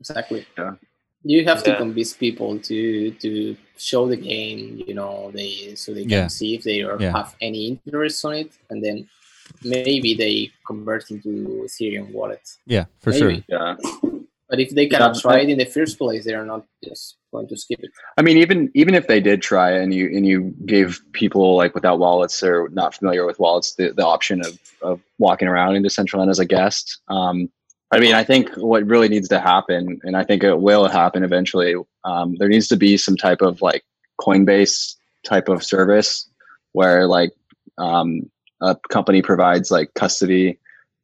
[0.01, 0.47] Exactly.
[0.59, 0.75] Yeah.
[1.23, 6.03] You have to convince people to to show the game, you know, they so they
[6.03, 6.27] can Yeah.
[6.29, 7.13] see if they are, Yeah.
[7.19, 9.07] have any interest on it, and then
[9.63, 11.31] maybe they convert into
[11.67, 12.45] Ethereum wallet.
[12.67, 13.21] Yeah, for Maybe.
[13.21, 13.35] sure.
[13.49, 13.77] Yeah.
[14.51, 17.17] But if they cannot Yeah, try it in the first place, they are not just
[17.33, 17.93] going to skip it.
[18.19, 21.73] I mean, even even if they did try and you and you gave people like
[21.75, 25.83] without wallets or not familiar with wallets the, the option of of walking around in
[25.85, 27.01] Decentraland as a guest.
[27.09, 27.51] Um,
[27.93, 31.25] I mean, I think what really needs to happen, and I think it will happen
[31.25, 31.75] eventually.
[32.05, 33.83] Um, there needs to be some type of like
[34.21, 36.29] Coinbase type of service
[36.73, 37.33] where like
[37.79, 40.59] um, a company provides like custody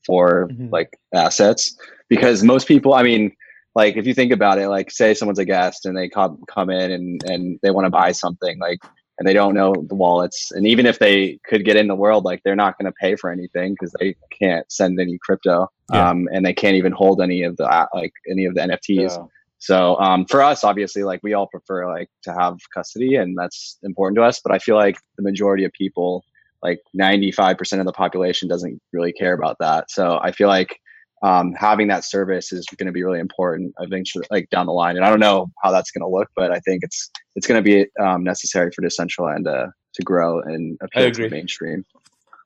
[0.04, 0.70] for Mhm.
[0.70, 1.76] like assets
[2.08, 3.32] because most people, I mean,
[3.74, 6.70] like if you think about it, like say someone's a guest and they come come
[6.70, 8.78] in and and they want to buy something like
[9.18, 12.24] and they don't know the wallets and even if they could get in the world
[12.24, 16.10] like they're not going to pay for anything because they can't send any crypto Yeah.
[16.10, 19.16] um, and they can't even hold any of the uh, like any of the nfts
[19.16, 19.24] Yeah.
[19.58, 23.78] so um, for us obviously like we all prefer like to have custody and that's
[23.82, 26.24] important to us but i feel like the majority of people
[26.62, 30.80] like 95% of the population doesn't really care about that so i feel like
[31.28, 34.96] um, having that service is going to be really important eventually like down the line
[34.96, 37.60] and i don't know how that's going to look but i think it's it's going
[37.62, 41.84] to be um, necessary for decentraland to, to grow and appeal to the mainstream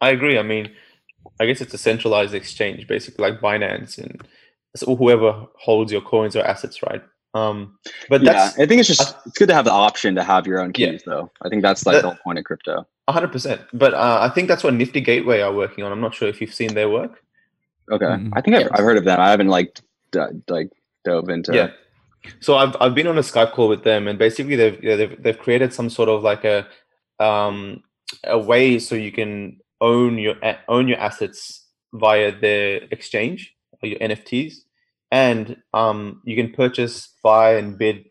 [0.03, 0.39] I agree.
[0.39, 0.67] I mean,
[1.41, 4.13] I guess it's a centralized exchange, basically like Binance and
[4.75, 7.03] so whoever holds your coins or assets, right?
[7.35, 10.25] Um, but yeah that's i think it's just it's good to have the option to
[10.25, 10.91] have your own Yeah.
[10.93, 13.61] keys though i think that's like That- the whole point of crypto hundred percent.
[13.73, 15.93] But uh, I think that's what Nifty Gateway are working on.
[15.93, 17.23] I'm not sure if you've seen their work.
[17.91, 18.31] Okay Mhm.
[18.35, 18.71] i think I've, Yes.
[18.73, 19.81] I've heard of them i haven't like
[20.13, 20.71] d- like
[21.05, 21.71] dove into Yeah.
[22.41, 25.23] So I've I've been on a Skype call with them, and basically they've yeah, they've
[25.23, 26.67] they've created some sort of like a
[27.19, 27.83] um
[28.25, 30.35] a way so you can own your
[30.69, 34.53] own your assets via their exchange or your NFTs,
[35.11, 38.05] and um you can purchase, buy, and bid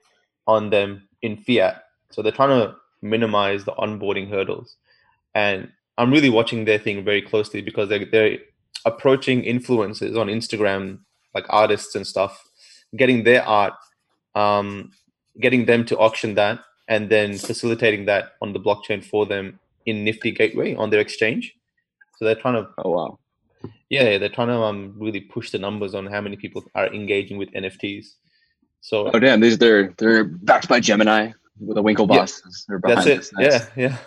[0.48, 1.84] on them in fiat.
[2.10, 4.76] So they're trying to minimize the onboarding hurdles,
[5.36, 8.40] and I'm really watching their thing very closely because they they're
[8.86, 11.00] approaching influencers on Instagram,
[11.34, 12.42] like artists and stuff,
[12.96, 13.74] getting their art,
[14.36, 14.92] um,
[15.40, 20.04] getting them to auction that, and then facilitating that on the blockchain for them in
[20.04, 21.54] Nifty Gateway on their exchange.
[22.18, 23.20] So they're trying to, oh wow
[23.90, 27.38] yeah, they're trying to um, really push the numbers on how many people are engaging
[27.38, 28.14] with NFTs.
[28.82, 32.42] So oh damn these they're they're backed by gemini with the Winklevoss.
[32.68, 33.30] They're that's it.
[33.38, 33.98] Yeah, yeah.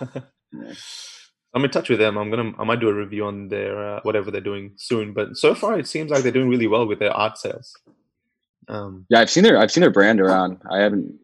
[0.52, 0.72] Yeah.
[1.54, 2.16] I'm in touch with them.
[2.16, 5.12] I'm gonna, I might do a review on their uh, whatever they're doing soon.
[5.12, 7.74] But so far, it seems like they're doing really well with their art sales.
[8.68, 10.60] Um, Yeah, I've seen their I've seen their brand around.
[10.70, 11.18] I haven't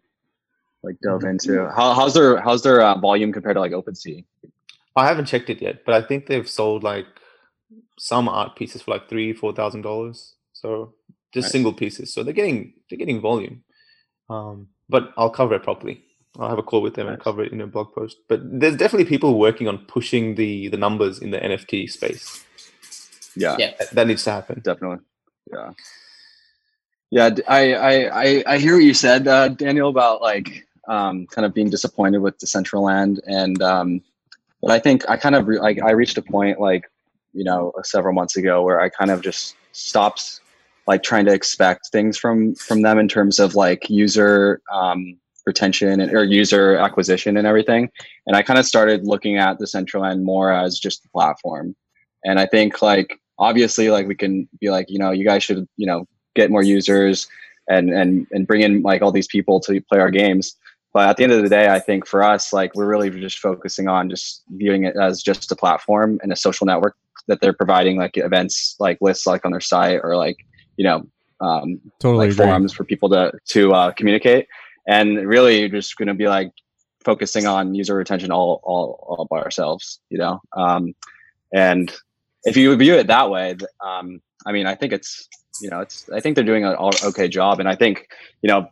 [0.82, 1.28] like dove Mm-hmm.
[1.30, 4.24] into how how's their how's their uh, volume compared to like OpenSea.
[4.96, 7.06] I haven't checked it yet, but I think they've sold like
[7.98, 10.34] some art pieces for like three, four thousand dollars.
[10.52, 10.94] So
[11.32, 11.52] just Nice.
[11.52, 12.12] single pieces.
[12.12, 13.62] So they're getting they're getting volume.
[14.28, 16.04] Um, but I'll cover it properly.
[16.38, 17.24] I'll have a call with them and Nice.
[17.24, 18.18] cover it in a blog post.
[18.28, 22.44] But there's definitely people working on pushing the the numbers in the NFT space.
[23.36, 23.72] Yeah, Yeah.
[23.78, 24.60] That, that needs to happen.
[24.64, 24.98] definitely.
[25.52, 25.70] Yeah,
[27.10, 27.30] yeah.
[27.48, 27.74] I
[28.08, 32.18] I I hear what you said, uh, Daniel, about like um, kind of being disappointed
[32.18, 34.00] with Decentraland, and um,
[34.62, 36.90] but I think I kind of re- like I reached a point like
[37.32, 40.40] you know several months ago where I kind of just stopped
[40.86, 45.16] like trying to expect things from from them in terms of like user um,
[45.48, 47.90] retention and or user acquisition and everything.
[48.26, 51.74] And I kind of started looking at Decentraland more as just the platform.
[52.24, 55.66] And I think like obviously like we can be like you know you guys should
[55.76, 56.06] you know
[56.36, 57.26] get more users
[57.68, 60.54] and and and bring in like all these people to play our games.
[60.94, 63.38] But at the end of the day, I think for us, like we're really just
[63.38, 67.52] focusing on just viewing it as just a platform and a social network that they're
[67.52, 70.38] providing like events like lists like on their site or like
[70.76, 71.06] you know
[71.40, 74.48] um, Totally like forums for people to to uh, communicate
[74.88, 76.50] and really you're just going to be like
[77.04, 80.40] focusing on user retention all all, all by ourselves you know?
[80.56, 80.94] Um,
[81.54, 81.92] and
[82.44, 85.28] if you view it that way um, i mean i think it's
[85.60, 87.60] you know it's i think they're doing an all okay job.
[87.60, 88.08] And i think
[88.42, 88.68] you know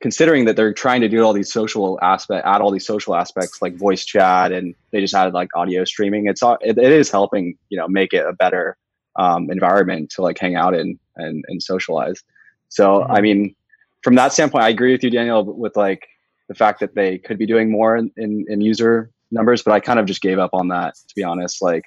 [0.00, 3.60] considering that they're trying to do all these social aspect add all these social aspects
[3.62, 7.10] like voice chat and they just added like audio streaming it's all it, it is
[7.10, 8.76] helping you know make it a better
[9.16, 12.22] um, environment to like hang out in and, and socialize.
[12.68, 13.54] So i mean
[14.02, 16.06] from that standpoint i agree with you daniel with like
[16.48, 19.80] the fact that they could be doing more in, in, in user numbers but i
[19.80, 21.84] kind of just gave up on that to be honest like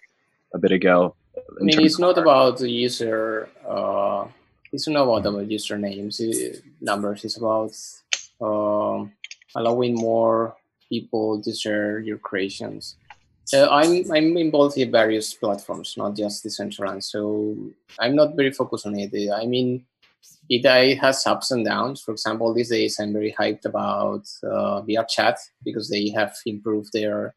[0.54, 1.16] a bit ago
[1.60, 3.50] I mean, it's not about the user.
[3.68, 4.28] Uh,
[4.72, 7.26] it's not about the usernames uh, numbers.
[7.26, 7.74] It's about
[8.42, 9.12] um,
[9.56, 10.56] allowing more
[10.90, 12.96] people to share your creations.
[13.54, 17.04] Uh, I'm I'm involved in various platforms, not just Decentraland.
[17.04, 17.56] So
[18.00, 19.12] I'm not very focused on it.
[19.32, 19.86] I mean,
[20.50, 22.02] it, it has ups and downs.
[22.02, 26.92] For example, these days I'm very hyped about uh, VR chat because they have improved
[26.94, 27.36] their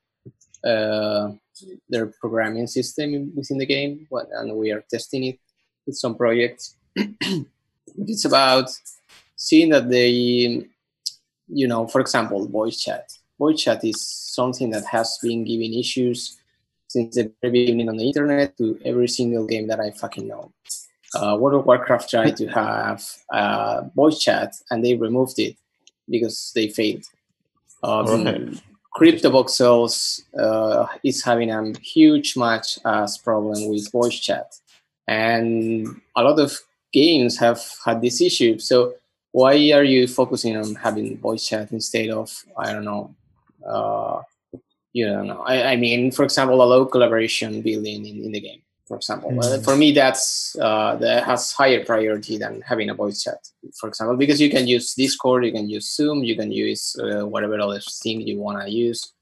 [0.64, 1.30] uh,
[1.88, 5.38] their programming system within the game, and we are testing it
[5.86, 6.76] with some projects.
[6.96, 8.70] it's about
[9.36, 10.66] seeing that they,
[11.48, 13.12] you know, for example, voice chat.
[13.38, 16.38] Voice chat is something that has been giving issues
[16.88, 20.52] since the very beginning on the internet to every single game that I fucking know.
[21.22, 25.56] Uh, World of Warcraft tried to have uh, voice chat and they removed it
[26.08, 27.04] because they failed.
[27.82, 28.62] Um, right.
[28.96, 34.56] CryptoVoxels uh, is having a huge match as problem with voice chat,
[35.06, 36.58] and a lot of
[36.92, 38.58] games have had this issue.
[38.58, 38.94] So
[39.32, 43.14] why are you focusing on having voice chat instead of I don't know,
[43.68, 44.22] uh,
[44.94, 48.62] you know, I, I, mean, for example, a low collaboration building in, in the game
[48.86, 49.30] for example.
[49.30, 49.62] Mm-hmm.
[49.62, 54.16] For me, that's uh, that has higher priority than having a voice chat, for example,
[54.16, 57.80] because you can use Discord, you can use Zoom, you can use uh, whatever other
[57.80, 59.12] thing you want to use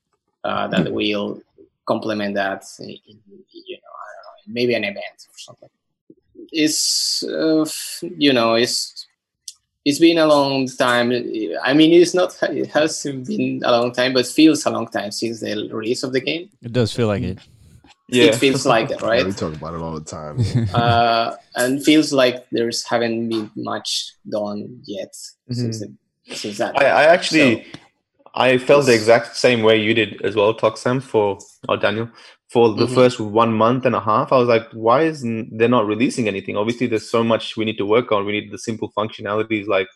[0.44, 0.94] uh, that mm-hmm.
[0.94, 1.42] will
[1.86, 2.64] complement that.
[2.78, 5.70] In, you know, know, maybe an event or something.
[6.52, 7.64] It's uh,
[8.02, 9.06] you know, it's
[9.84, 11.10] it's been a long time.
[11.62, 12.36] I mean, it's not.
[12.42, 16.12] It has been a long time, but feels a long time since the release of
[16.12, 16.50] the game.
[16.62, 17.38] It does feel like it
[18.08, 18.24] yeah.
[18.24, 19.20] it feels like it, right?
[19.20, 20.38] Yeah, we talk about it all the time.
[20.74, 25.12] uh, and feels like there's haven't been much done yet
[25.50, 25.54] mm-hmm.
[25.54, 25.90] since, it,
[26.32, 26.80] since that.
[26.80, 27.78] I, I actually, so,
[28.34, 31.38] I felt the exact same way you did as well, ToxSam for
[31.68, 32.10] or Daniel
[32.50, 32.94] for the mm-hmm.
[32.94, 34.32] first one month and a half.
[34.32, 36.56] I was like, why isn't they're not releasing anything?
[36.56, 38.26] Obviously, there's so much we need to work on.
[38.26, 39.88] We need the simple functionalities like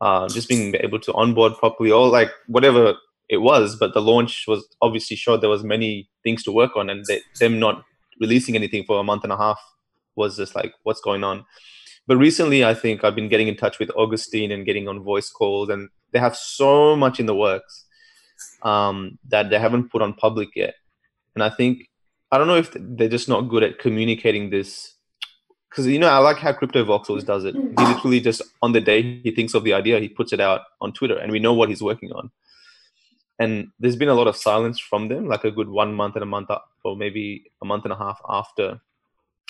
[0.00, 2.94] uh, just being able to onboard properly, or like whatever
[3.30, 6.90] it was, but the launch was obviously showed there was many things to work on,
[6.90, 7.84] and they, them not
[8.20, 9.60] releasing anything for a month and a half
[10.16, 11.44] was just like, what's going on?
[12.08, 15.30] But recently, I think I've been getting in touch with Augustine and getting on voice
[15.30, 17.86] calls, and they have so much in the works
[18.62, 20.74] um, that they haven't put on public yet.
[21.36, 21.88] And I think
[22.32, 24.94] I don't know if they're just not good at communicating this
[25.68, 27.54] because you know I like how CryptoVoxels does it.
[27.54, 30.62] He literally just on the day he thinks of the idea, he puts it out
[30.80, 32.32] on Twitter, and we know what he's working on
[33.40, 36.22] and there's been a lot of silence from them like a good one month and
[36.22, 38.80] a month up or maybe a month and a half after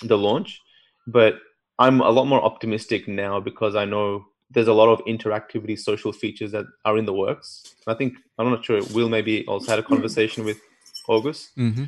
[0.04, 0.62] the launch.
[1.06, 1.34] But
[1.80, 6.12] i'm a lot more optimistic now because i know there's a lot of interactivity social
[6.12, 7.74] features that are in the works.
[7.86, 10.60] I think i'm not sure will maybe also had a conversation with
[11.08, 11.56] august.
[11.56, 11.84] Mm-hmm.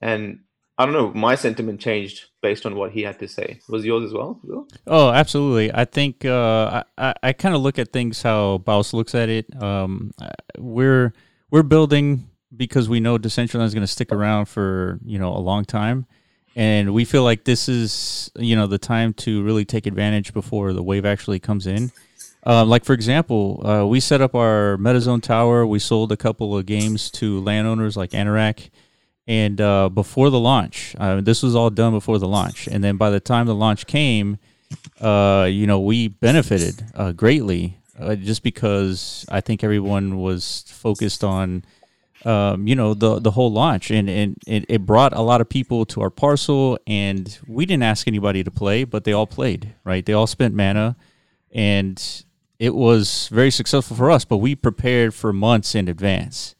[0.00, 0.38] and
[0.80, 1.12] I don't know.
[1.12, 3.60] My sentiment changed based on what he had to say.
[3.68, 4.40] Was yours as well?
[4.42, 4.66] Will?
[4.86, 5.70] Oh, absolutely.
[5.74, 9.62] I think uh, I, I kind of look at things how Baus looks at it.
[9.62, 10.12] Um,
[10.56, 11.12] we're
[11.50, 15.38] we're building because we know Decentraland is going to stick around for you know a
[15.38, 16.06] long time,
[16.56, 20.72] and we feel like this is you know the time to really take advantage before
[20.72, 21.92] the wave actually comes in.
[22.46, 25.66] Uh, like for example, uh, we set up our MetaZone tower.
[25.66, 28.70] We sold a couple of games to landowners like Anorak
[29.26, 32.66] and uh, before the launch, uh, this was all done before the launch.
[32.66, 34.38] And then by the time the launch came,
[35.00, 41.22] uh, you know, we benefited uh, greatly uh, just because I think everyone was focused
[41.22, 41.64] on,
[42.24, 45.48] um, you know, the the whole launch, and and it, it brought a lot of
[45.48, 46.78] people to our parcel.
[46.86, 49.74] And we didn't ask anybody to play, but they all played.
[49.84, 50.04] Right?
[50.04, 50.96] They all spent mana,
[51.52, 52.24] and
[52.58, 54.24] it was very successful for us.
[54.24, 56.54] But we prepared for months in advance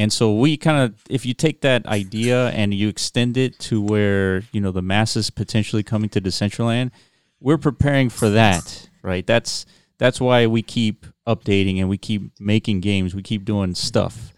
[0.00, 3.82] and so we kind of, if you take that idea and you extend it to
[3.82, 6.90] where, you know, the masses potentially coming to Decentraland,
[7.38, 9.26] we're preparing for that, right?
[9.26, 9.66] That's,
[9.98, 13.14] that's why we keep updating and we keep making games.
[13.14, 14.32] We keep doing stuff.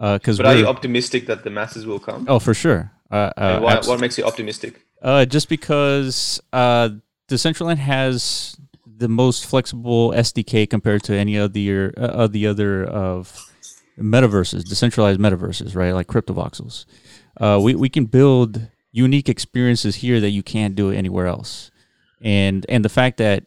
[0.00, 2.24] Because uh, but are you optimistic that the masses will come?
[2.26, 2.90] Oh, for sure.
[3.10, 4.80] Uh, uh, why, what makes you optimistic?
[5.02, 6.88] Uh, just because uh,
[7.28, 8.56] Decentraland has
[8.86, 13.51] the most flexible SDK compared to any of the uh, of the other of
[14.02, 15.92] metaverses, decentralized metaverses, right?
[15.92, 16.86] Like CryptoVoxels.
[17.40, 21.70] Uh, we, we can build unique experiences here that you can't do anywhere else.
[22.20, 23.44] And and the fact that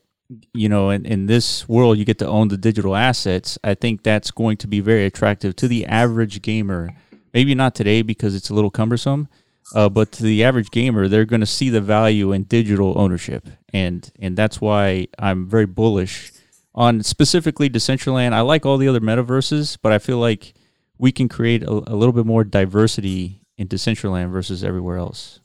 [0.53, 4.03] you know in, in this world you get to own the digital assets, I think
[4.03, 6.89] that's going to be very attractive to the average gamer.
[7.33, 9.27] Maybe not today because it's a little cumbersome,
[9.73, 13.47] uh, but to the average gamer, they're going to see the value in digital ownership,
[13.73, 16.31] and and that's why I'm very bullish
[16.75, 18.33] on specifically Decentraland.
[18.33, 20.53] I like all the other metaverses, but I feel like
[20.97, 25.39] we can create a, a little bit more diversity in Decentraland versus everywhere else.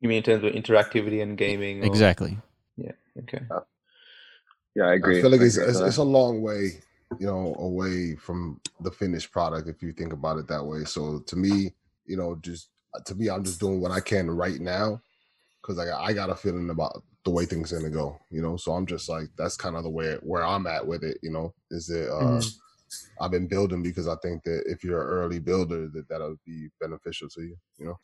[0.00, 1.82] You mean in terms of interactivity and gaming?
[1.82, 1.86] Or...
[1.86, 2.36] Exactly.
[2.76, 2.92] Yeah.
[3.20, 3.40] Okay.
[3.50, 3.60] Uh,
[4.74, 5.18] yeah, I agree.
[5.18, 6.82] I feel like it's, it's, it's, a long way,
[7.18, 10.84] you know, away from the finished product if you think about it that way.
[10.84, 11.72] So to me,
[12.04, 12.68] you know, just
[13.06, 15.00] to me, I'm just doing what I can right now
[15.62, 18.56] because I I got a feeling about the way things are gonna go, you know.
[18.56, 21.30] So I'm just like that's kind of the way where I'm at with it, you
[21.30, 21.52] know.
[21.72, 22.48] Is it uh mm-hmm.
[23.20, 26.68] I've been building because I think that if you're an early builder, that that'll be
[26.80, 27.56] beneficial to you.
[27.78, 27.98] You know.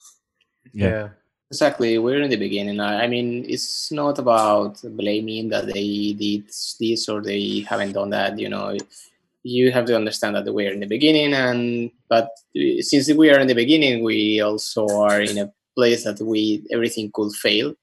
[0.73, 1.09] Yeah.
[1.53, 1.99] Exactly.
[1.99, 2.81] We're in the beginning.
[2.81, 6.49] I I mean, it's not about blaming that they did
[6.81, 8.41] this or they haven't done that.
[8.41, 8.77] You know,
[9.45, 12.29] you have to understand that we're in the beginning, and but
[12.81, 17.11] since we are in the beginning, we also are in a place that we everything
[17.15, 17.75] could fail.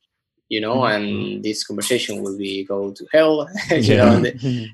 [0.49, 3.47] You know, and this conversation will be go to hell.
[3.69, 4.25] you know, and,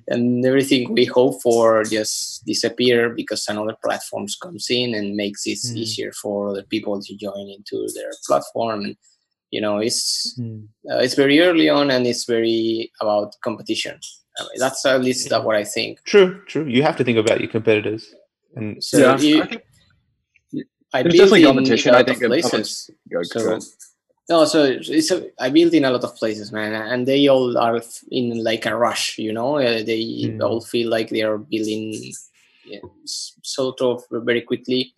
[0.07, 5.59] and everything we hope for just disappear because another platforms comes in and makes it
[5.59, 5.75] Mhm.
[5.77, 8.85] easier for other people to join into their platform.
[8.85, 8.95] And
[9.51, 10.37] you know it's
[10.91, 13.99] uh, it's very early on and it's very about competition.
[14.39, 15.93] I mean, that's at least that what i think.
[16.05, 16.65] True, true.
[16.75, 18.03] You have to think about your competitors.
[18.55, 19.61] And so yeah, you, I think
[20.93, 22.89] I there's definitely competition, I think, of amongst- places.
[23.11, 23.63] go, so go ahead.
[24.29, 27.57] No so it's a, i built in a lot of places man and they all
[27.57, 30.41] are in like a rush you know uh, they Mm.
[30.43, 31.93] all feel like they are building
[32.65, 34.93] yeah, sort of very quickly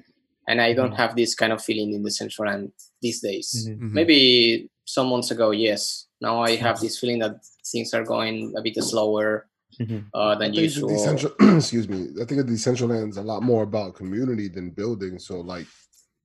[0.47, 2.71] and i don't have this kind of feeling in Decentraland
[3.01, 3.91] these days Mhm.
[3.91, 7.35] maybe some months ago yes now i have this feeling that
[7.71, 9.47] things are going a bit slower
[9.81, 10.05] Mhm.
[10.13, 11.99] uh, than usual decentral, excuse me.
[12.21, 15.19] I think the Decentraland is a lot more about community than building.
[15.19, 15.67] So, like,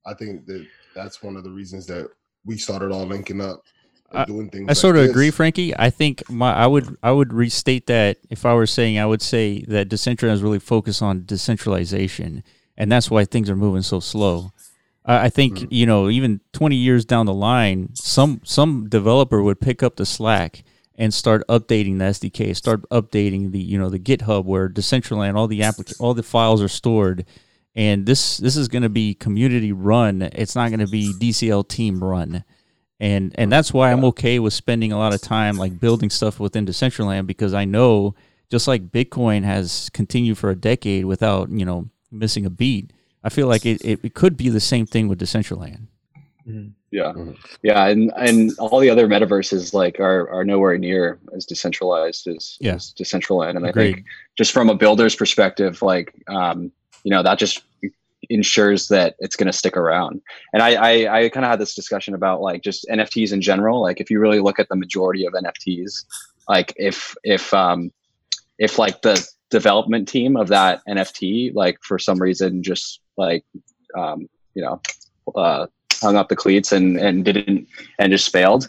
[0.06, 2.08] I think that that's one of the reasons that
[2.44, 3.62] we started all linking up
[4.10, 4.64] I- doing things.
[4.68, 5.30] I like sort of agree.
[5.30, 5.76] Frankie.
[5.78, 9.22] I think my I would I would restate that if I were saying I would
[9.22, 12.42] say that Decentraland is really focused on decentralization,
[12.76, 14.52] and that's why things are moving so slow.
[15.04, 15.66] I think Mhm.
[15.70, 20.06] you know even twenty years down the line, some some developer would pick up the
[20.06, 20.62] slack
[20.96, 25.48] and start updating the SDK, start updating the you know the GitHub where Decentraland all
[25.48, 27.24] the applica- all the files are stored,
[27.74, 30.22] and this this is going to be community run.
[30.22, 32.44] It's not going to be DCL team run
[33.00, 36.38] and and that's why I'm okay with spending a lot of time like building stuff
[36.38, 38.14] within Decentraland because I know
[38.48, 42.92] just like Bitcoin has continued for a decade without you know missing a beat.
[43.24, 45.86] I feel like it, it, it could be the same thing with Decentraland.
[46.44, 47.36] Yeah, Mhm.
[47.62, 52.56] yeah, and and all the other metaverses like are are nowhere near as decentralized as,
[52.60, 52.74] Yeah.
[52.74, 54.04] as Decentraland, and I think
[54.36, 56.70] just from a builder's perspective, like um,
[57.04, 57.62] you know, that just
[58.30, 60.20] ensures that it's going to stick around.
[60.52, 63.82] And I I, I kind of had this discussion about like just NFTs in general.
[63.82, 66.04] Like if you really look at the majority of NFTs,
[66.48, 67.92] like if if um
[68.58, 73.44] if like the development team of that NFT like for some reason just like
[73.96, 74.80] um you know
[75.34, 75.66] uh
[76.00, 77.66] hung up the cleats and and didn't
[77.98, 78.68] and just failed,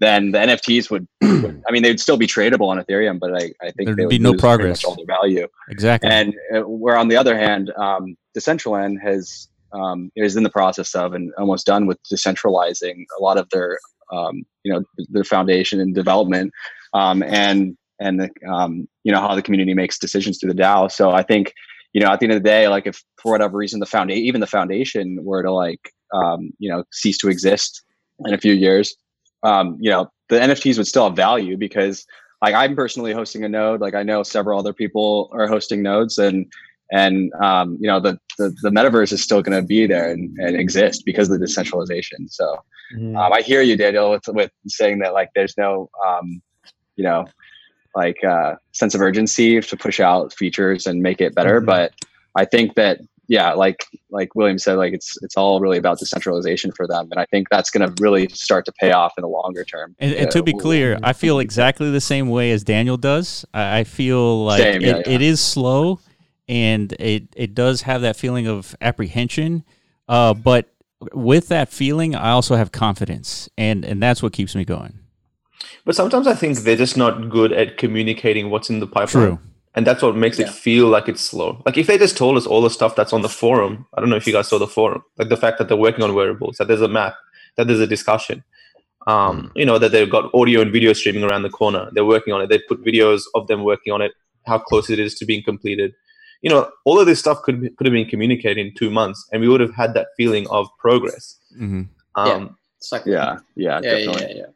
[0.00, 3.52] then the NFTs would, would I mean they'd still be tradable on Ethereum, but I,
[3.60, 4.84] I think There'd they would be no progress.
[4.84, 5.48] all their value.
[5.68, 6.10] Exactly.
[6.10, 10.94] And uh, where on the other hand, um, Decentraland has um, is in the process
[10.94, 13.78] of and almost done with decentralizing a lot of their
[14.12, 16.52] um, you know their foundation and development
[16.94, 20.90] um, and and the, um, you know how the community makes decisions through the DAO.
[20.90, 21.52] So I think
[21.92, 24.24] you know at the end of the day, like if for whatever reason the foundation
[24.24, 27.82] even the foundation were to like um, you know cease to exist
[28.26, 28.96] in a few years,
[29.42, 32.06] um, you know the NFTs would still have value because
[32.42, 33.80] like I'm personally hosting a node.
[33.80, 36.46] Like I know several other people are hosting nodes, and
[36.90, 40.36] and um, you know the, the the metaverse is still going to be there and,
[40.38, 42.28] and exist because of the decentralization.
[42.28, 42.56] So
[43.16, 46.40] um, I hear you, Daniel, with with saying that like there's no um,
[46.96, 47.26] you know
[47.94, 51.60] like uh, sense of urgency to push out features and make it better.
[51.60, 51.66] Mhm.
[51.66, 51.92] But
[52.36, 56.72] I think that yeah, like like William said, like it's it's all really about decentralization
[56.72, 59.28] for them, and I think that's going to really start to pay off in the
[59.28, 59.94] longer term.
[59.98, 63.44] And, and to be clear, I feel exactly the same way as Daniel does.
[63.52, 65.02] I, I feel like Same, yeah, yeah.
[65.12, 66.00] it is slow,
[66.48, 69.62] and it it does have that feeling of apprehension.
[70.08, 70.72] Uh, but
[71.12, 74.98] with that feeling, I also have confidence, and and that's what keeps me going.
[75.84, 79.26] But sometimes I think they're just not good at communicating what's in the pipeline.
[79.26, 79.38] True.
[79.74, 80.46] And that's what makes Yeah.
[80.46, 81.62] it feel like it's slow.
[81.66, 84.10] Like if they just told us all the stuff that's on the forum, I don't
[84.10, 86.56] know if you guys saw the forum, like the fact that they're working on wearables,
[86.56, 87.14] that there's a map,
[87.56, 88.42] that there's a discussion,
[89.06, 91.88] um, you know, that they've got audio and video streaming around the corner.
[91.92, 92.48] They're working on it.
[92.48, 94.12] They put videos of them working on it,
[94.46, 95.92] how close it is to being completed.
[96.42, 99.26] You know, all of this stuff could be, could have been communicated in two months,
[99.32, 101.36] and we would have had that feeling of progress.
[101.56, 101.82] hmm
[102.14, 103.12] Um, Exactly.
[103.12, 104.36] Yeah, yeah, Yeah, yeah, definitely.
[104.36, 104.46] yeah, yeah.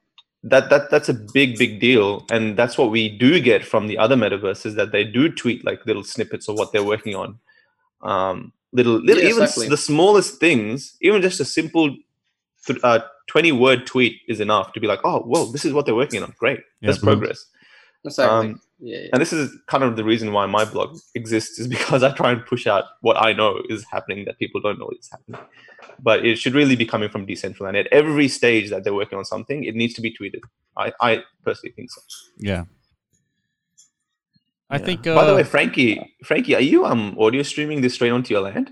[0.45, 3.97] That that that's a big big deal and that's what we do get from the
[3.97, 7.39] other metaverses that they do tweet like little snippets of what they're working on
[8.03, 9.69] um little, little Yeah, even exactly.
[9.69, 11.95] the smallest things even just a simple
[12.67, 15.87] th- uh, 20 word tweet is enough to be like oh well this is what
[15.87, 17.05] they're working on great that's Yeah.
[17.05, 17.47] progress
[18.05, 18.49] Exactly.
[18.51, 19.09] Um, yeah, yeah.
[19.13, 22.31] and this is kind of the reason why my blog exists is because i try
[22.33, 25.41] and push out what i know is happening that people don't know is happening
[26.09, 29.25] but it should really be coming from decentraland at every stage that they're working on
[29.25, 30.41] something it needs to be tweeted
[30.77, 32.01] i, I personally think so
[32.39, 32.65] Yeah.
[34.71, 34.85] I Yeah.
[34.87, 35.07] think.
[35.07, 38.43] Uh, By the way, Frankie, Frankie, are you um audio streaming this straight onto your
[38.43, 38.71] land?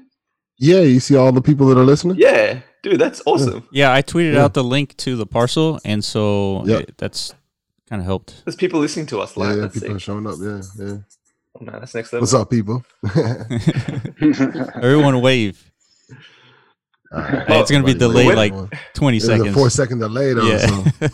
[0.59, 2.17] Yeah, you see all the people that are listening.
[2.19, 3.67] Yeah, dude, that's awesome.
[3.73, 4.45] yeah, I tweeted Yeah.
[4.45, 6.79] out the link to the parcel, and so Yeah.
[6.79, 7.35] it- that's
[7.91, 8.45] kind of helped.
[8.45, 9.57] There's people listening to us live.
[9.57, 10.37] yeah, that's people are showing up.
[10.41, 10.97] Yeah, yeah.
[11.61, 12.23] Oh, man, that's next level.
[12.23, 12.85] What's up, people?
[14.77, 15.71] Everyone wave.
[17.13, 17.49] Alright.
[17.49, 18.55] Hey, it's gonna be delayed like
[18.95, 19.55] 20 There's a seconds.
[19.55, 20.59] four second delay though, yeah.
[20.59, 21.09] so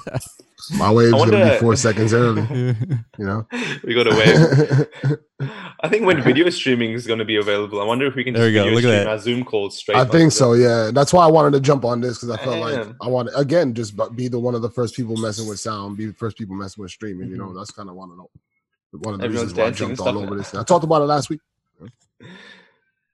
[0.78, 2.42] my wave's gonna be four seconds early.
[3.18, 3.46] You know.
[3.82, 5.18] we got to wave.
[5.80, 8.34] I think when video streaming is going to be available, I wonder if we can
[8.34, 9.20] There just we go, look at that.
[9.20, 9.96] Zoom calls straight.
[9.96, 10.52] I think the- so.
[10.52, 13.30] Yeah, that's why I wanted to jump on this because I felt like I want
[13.30, 16.06] to again just bu- be the one of the first people messing with sound, be
[16.06, 17.30] the first people messing with streaming.
[17.30, 17.58] You know, mm-hmm.
[17.58, 20.18] that's kind of one of the one of the Everyone's reasons why I jumped all
[20.18, 20.36] over now.
[20.36, 20.54] this.
[20.54, 21.40] I talked about it last week.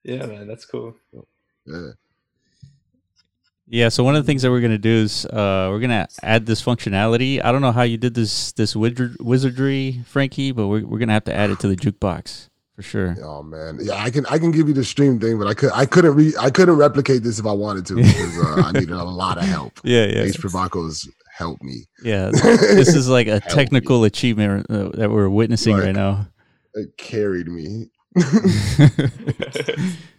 [0.03, 0.97] Yeah, man, that's cool.
[1.67, 1.91] Yeah.
[3.73, 6.45] Yeah, so one of the things that we're gonna do is uh, we're gonna add
[6.45, 7.43] this functionality.
[7.43, 11.25] I don't know how you did this this wizardry, Frankie, but we're we're gonna have
[11.25, 13.17] to add it to the jukebox for sure.
[13.25, 15.71] Oh man, yeah, I can I can give you the stream thing, but I could
[15.73, 18.91] I couldn't re I couldn't replicate this if I wanted to because uh, I needed
[18.91, 19.81] a lot of help.
[19.85, 21.87] Yeah, yeah, Ace Pravacos helped me.
[22.05, 22.31] yeah.
[22.43, 23.51] This is like a Help me.
[23.55, 26.27] technical achievement uh, that we're witnessing Like- right now.
[26.75, 27.89] It carried me.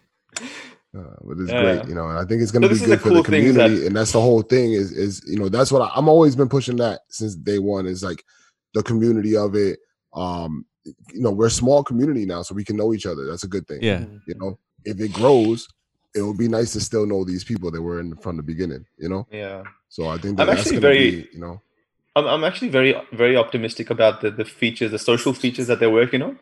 [0.96, 1.62] Uh, but it's Yeah.
[1.64, 3.30] great, you know, and I think it's going to So be good for cool the
[3.32, 4.74] thing is that- community, and that's the whole thing.
[4.74, 7.88] Is is you know that's what I, I'm always been pushing that since day one.
[7.88, 8.24] Is like
[8.74, 9.80] the community of it.
[10.14, 13.26] Um, you know, we're a small community now, so we can know each other.
[13.26, 13.80] That's a good thing.
[13.82, 15.68] yeah, You know, if it grows,
[16.14, 18.86] it would be nice to still know these people that were in from the beginning.
[18.98, 21.39] You know, Yeah, so I think that I'm that's actually going to very- be, you
[21.39, 21.62] know,
[22.16, 25.89] I'm I'm actually very very optimistic about the the features, the social features that they're
[26.02, 26.38] working on.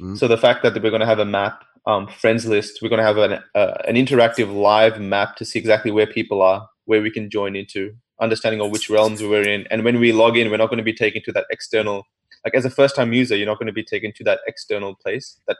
[0.00, 0.16] Mhm.
[0.16, 2.98] So the fact that we're going to have a map, um, friends list, we're going
[2.98, 7.02] to have an uh, an interactive live map to see exactly where people are, where
[7.02, 10.50] we can join into, understanding of which realms we're in, and when we log in,
[10.50, 12.06] we're not going to be taken to that external.
[12.44, 14.94] Like as a first time user, you're not going to be taken to that external
[14.96, 15.56] place, that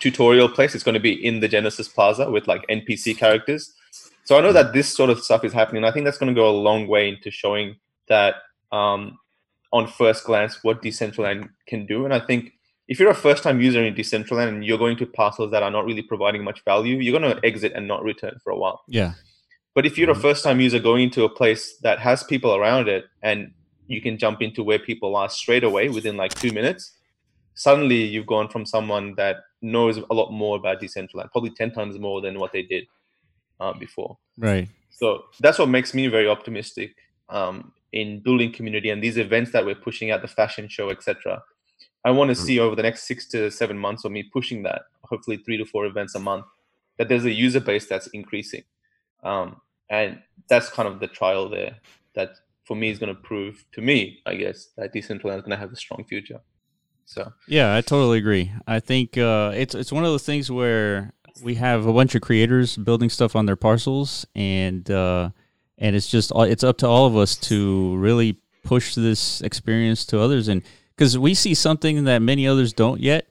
[0.00, 0.74] tutorial place.
[0.74, 3.74] It's going to be in the Genesis Plaza with like NPC characters.
[4.24, 5.84] So I know that this sort of stuff is happening.
[5.84, 7.76] I think that's going to go a long way into showing
[8.08, 8.36] that
[8.72, 9.18] um,
[9.72, 12.04] on first glance what Decentraland can do.
[12.04, 12.52] And I think
[12.88, 15.70] if you're a first time user in Decentraland and you're going to parcels that are
[15.70, 18.80] not really providing much value, you're going to exit and not return for a while.
[18.88, 19.12] yeah,
[19.74, 20.22] But if you're a Mhm.
[20.22, 23.52] first time user going into a place that has people around it and
[23.86, 26.96] you can jump into where people are straight away within like two minutes,
[27.54, 31.98] suddenly you've gone from someone that knows a lot more about Decentraland, probably 10 times
[31.98, 32.86] more than what they did
[33.60, 34.16] uh, before.
[34.38, 34.68] right.
[34.90, 36.94] So that's what makes me very optimistic
[37.28, 41.42] um, in building community and these events that we're pushing out, the fashion show, etc.
[42.04, 42.44] I want to Mm.
[42.46, 45.64] see over the next six to seven months of me pushing that, hopefully three to
[45.64, 46.46] four events a month,
[46.96, 48.62] that there's a user base that's increasing.
[49.22, 51.76] Um, and that's kind of the trial there
[52.14, 52.30] that
[52.64, 55.56] for me is going to prove to me, I guess, that Decentraland is going to
[55.56, 56.40] have a strong future.
[57.06, 58.52] So Yeah, I totally agree.
[58.66, 62.20] I think uh, it's it's one of those things where we have a bunch of
[62.20, 65.30] creators building stuff on their parcels, and uh,
[65.78, 70.20] and it's just it's up to all of us to really push this experience to
[70.20, 70.62] others, and
[70.98, 73.28] because we see something that many others don't yet,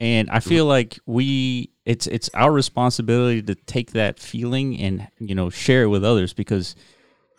[0.00, 0.70] and I feel mm-hmm.
[0.70, 5.88] like we it's it's our responsibility to take that feeling and you know share it
[5.88, 6.74] with others because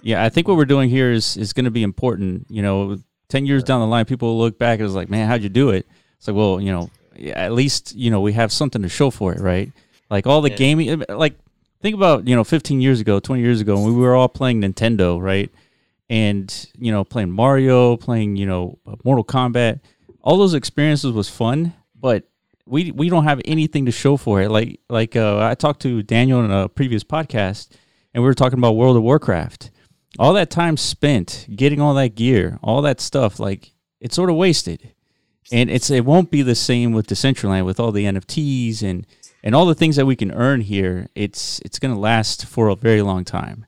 [0.03, 2.45] yeah, I think what we're doing here is is going to be important.
[2.49, 5.27] You know, ten years down the line, people will look back and it's like, man,
[5.27, 5.87] how'd you do it?
[6.17, 9.09] It's like, well, you know, yeah, at least you know we have something to show
[9.09, 9.71] for it, right?
[10.11, 10.57] Like all the Yeah.
[10.57, 11.39] gaming, like
[11.81, 14.61] think about you know 15 years ago, 20 years ago, when we were all playing
[14.61, 15.49] Nintendo, right?
[16.11, 19.79] And you know, playing Mario, playing you know Mortal Kombat,
[20.21, 22.25] all those experiences was fun, but
[22.65, 24.49] we we don't have anything to show for it.
[24.49, 27.69] Like like uh, I talked to Daniel in a previous podcast,
[28.13, 29.71] and we were talking about World of Warcraft.
[30.19, 34.35] All that time spent getting all that gear, all that stuff, like it's sort of
[34.35, 34.93] wasted.
[35.49, 39.07] And it's it won't be the same with Decentraland with all the NFTs and
[39.43, 41.07] and all the things that we can earn here.
[41.15, 43.65] It's it's gonna last for a very long time.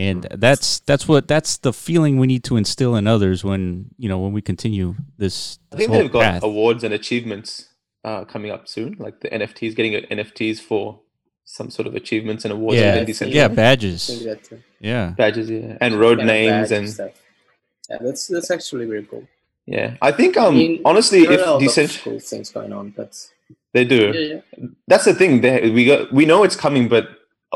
[0.00, 3.64] And that's that's what that's the feeling we need to instill in others when
[3.98, 5.58] you know when we continue this.
[5.72, 6.42] I think whole they've got path.
[6.42, 7.50] awards and achievements
[8.08, 11.00] uh, coming up soon, like the NFTs, getting NFTs for
[11.44, 14.06] some sort of achievements and awards Yeah, within I think- yeah, badges.
[14.06, 14.42] think that,
[14.80, 17.10] Yeah, badges, yeah, and road kind of names and stuff.
[17.90, 19.24] Yeah, that's that's actually very cool.
[19.66, 19.96] yeah.
[20.00, 23.12] I think um mean, honestly, There if are of Decent cool things going on, but
[23.74, 24.66] they do, yeah, yeah.
[24.86, 25.40] that's the thing.
[25.42, 27.04] They, we got we know it's coming, but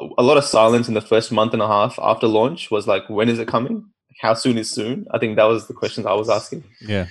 [0.01, 2.87] a, a lot of silence in the first month and a half after launch was
[2.87, 3.85] like, when is it coming?
[4.21, 5.07] How soon is soon?
[5.11, 6.65] I think that was the questions I was asking.
[6.81, 7.07] yeah,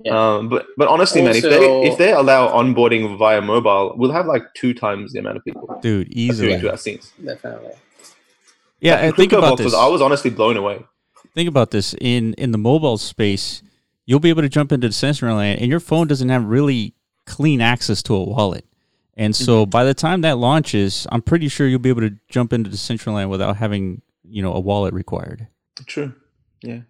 [0.00, 0.12] Yeah.
[0.36, 4.26] Um, but but honestly, man, if they if they allow onboarding via mobile, we'll have
[4.26, 6.60] like two times the amount of people dude, easily.
[6.60, 7.12] to our scenes.
[7.24, 7.70] definitely.
[8.80, 9.74] Yeah, Like, and think CryptoVox about was- this.
[9.74, 10.84] I was honestly blown away.
[11.34, 13.62] think about this in in the mobile space
[14.06, 16.94] you'll be able to jump into Decentraland, and your phone doesn't have really
[17.26, 18.66] clean access to a wallet.
[19.16, 19.70] And so mm-hmm.
[19.70, 23.28] by the time that launches, I'm pretty sure you'll be able to jump into Decentraland
[23.28, 25.48] without having, you know, a wallet required.
[25.86, 26.14] True.
[26.62, 26.80] Yeah.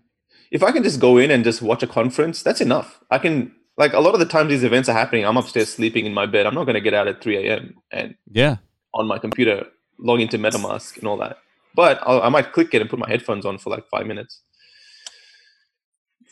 [0.50, 3.00] If I can just go in and just watch a conference, that's enough.
[3.10, 5.26] I can like a lot of the times these events are happening.
[5.26, 6.46] I'm upstairs sleeping in my bed.
[6.46, 7.74] I'm not going to get out at 3 a.m.
[7.90, 8.56] and Yeah.
[8.94, 9.66] on my computer
[9.98, 11.38] log into MetaMask and all that.
[11.74, 14.40] But I'll, I might click it and put my headphones on for like five minutes.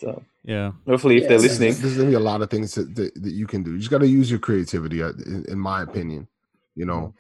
[0.03, 0.73] So Yeah.
[0.87, 3.47] hopefully, if they're listening, There's gonna be a lot of things that, that, that you
[3.47, 3.73] can do.
[3.73, 6.27] You just got to use your creativity, uh, in, in my opinion.
[6.75, 7.15] You know,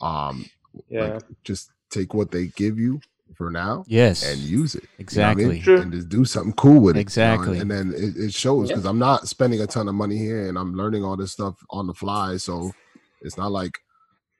[0.00, 0.44] um,
[0.88, 3.00] yeah, like just take what they give you
[3.34, 4.22] for now Yes.
[4.30, 4.84] and use it.
[4.98, 5.50] you know I mean?
[5.52, 5.74] exactly.
[5.82, 6.98] And just do something cool with it.
[6.98, 7.58] you know, Exactly.
[7.58, 8.76] And, and then it, it shows Yeah.
[8.76, 11.56] because I'm not spending a ton of money here and I'm learning all this stuff
[11.70, 12.36] on the fly.
[12.36, 12.72] So
[13.22, 13.78] it's not like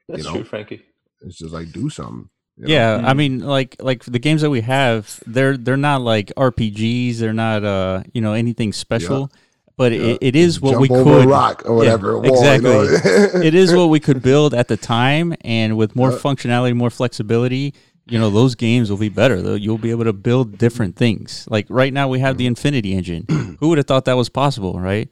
[0.08, 0.32] that's know.
[0.34, 0.82] true, Frankie.
[1.22, 2.28] it's just like do something.
[2.60, 2.72] You know?
[2.74, 3.16] Yeah, I Mm.
[3.16, 7.18] mean, like like the games that we have, they're they're not like RPGs.
[7.18, 9.30] They're not uh you know anything special,
[9.76, 9.98] but Yeah.
[10.12, 11.28] it, it is what Jump we over could.
[11.28, 12.12] rock or whatever.
[12.12, 12.70] a wall, exactly.
[12.70, 13.40] You know?
[13.48, 16.18] it is what we could build at the time, and with more Yeah.
[16.18, 17.72] functionality, more flexibility,
[18.06, 19.40] you know, those games will be better.
[19.40, 21.46] Though you'll be able to build different things.
[21.48, 23.24] Like right now, we have the Infinity Engine.
[23.60, 25.08] Who would have thought that was possible, right?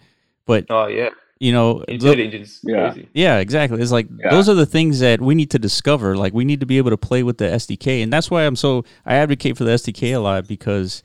[0.46, 1.10] But Oh yeah,
[1.40, 2.94] you know, the- Engine's Yeah.
[3.14, 3.80] yeah, exactly.
[3.80, 4.30] It's like Yeah.
[4.30, 6.16] those are the things that we need to discover.
[6.16, 8.56] Like we need to be able to play with the SDK, and that's why I'm
[8.56, 11.02] so I advocate for the SDK a lot because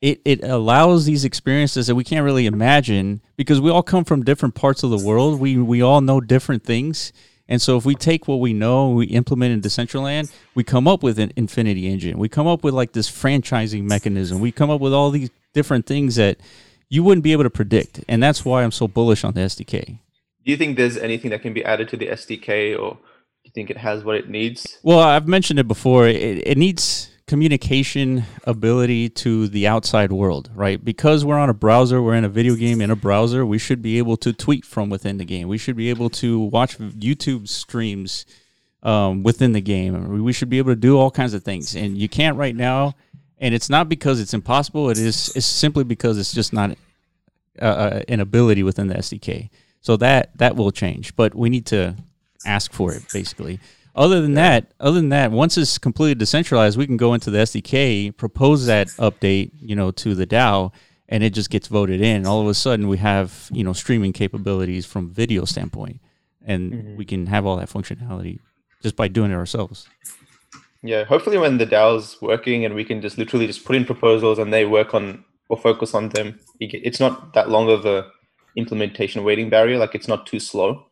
[0.00, 4.24] it it allows these experiences that we can't really imagine because we all come from
[4.24, 5.40] different parts of the world.
[5.40, 7.12] We we all know different things.
[7.50, 11.02] And so if we take what we know we implement in Decentraland, we come up
[11.02, 12.18] with an infinity engine.
[12.18, 14.38] We come up with like this franchising mechanism.
[14.40, 16.36] We come up with all these different things that
[16.88, 18.04] you wouldn't be able to predict.
[18.08, 19.98] And that's why I'm so bullish on the SDK.
[20.44, 22.98] Do you think there's anything that can be added to the SDK, or do
[23.44, 24.78] you think it has what it needs?
[24.82, 26.06] Well, I've mentioned it before.
[26.08, 30.82] It, it needs communication ability to the outside world, right?
[30.82, 33.82] Because we're on a browser, we're in a video game in a browser, we should
[33.82, 35.46] be able to tweet from within the game.
[35.46, 38.24] We should be able to watch YouTube streams
[38.82, 40.22] um, within the game.
[40.22, 41.76] We should be able to do all kinds of things.
[41.76, 42.94] And you can't right now.
[43.40, 44.90] And it's not because it's impossible.
[44.90, 46.76] It is it's simply because it's just not
[47.60, 49.50] uh, uh, an ability within the SDK.
[49.80, 51.96] So that that will change, but we need to
[52.44, 53.60] ask for it basically.
[53.94, 57.38] Other than that, other than that, once it's completely decentralized, we can go into the
[57.38, 60.72] SDK, propose that update, you know, to the DAO,
[61.08, 62.24] and it just gets voted in.
[62.24, 66.00] All of a sudden, we have you know streaming capabilities from video standpoint,
[66.44, 68.38] and we can have all that functionality
[68.82, 69.88] just by doing it ourselves.
[70.82, 74.38] Yeah, hopefully when the DAO's working and we can just literally just put in proposals
[74.38, 78.06] and they work on or focus on them, it's not that long of a
[78.56, 79.78] implementation waiting barrier.
[79.78, 80.86] Like it's not too slow.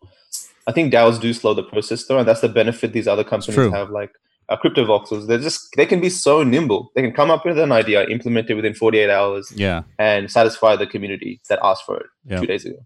[0.66, 3.72] I think DAOs do slow the process though, and that's the benefit these other companies
[3.72, 3.90] have.
[3.90, 4.10] Like
[4.48, 6.90] uh, CryptoVoxels, they're just they can be so nimble.
[6.96, 10.74] They can come up with an idea, implement it within 48 hours, Yeah, and satisfy
[10.74, 12.40] the community that asked for it Yeah.
[12.40, 12.78] two days ago.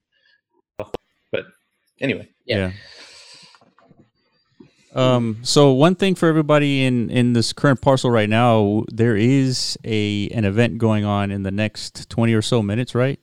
[1.33, 1.47] But
[2.01, 2.57] anyway, yeah.
[2.57, 2.73] Yeah.
[4.95, 9.79] Um, so one thing for everybody in in this current parcel right now, there is
[9.85, 13.21] a an event going on in the next twenty or so minutes, right?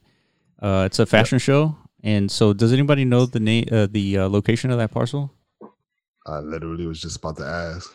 [0.62, 4.30] Uh, it's a fashion show, and so does anybody know the name, uh, the uh,
[4.30, 5.34] location of that parcel?
[6.26, 7.94] I literally was just about to ask.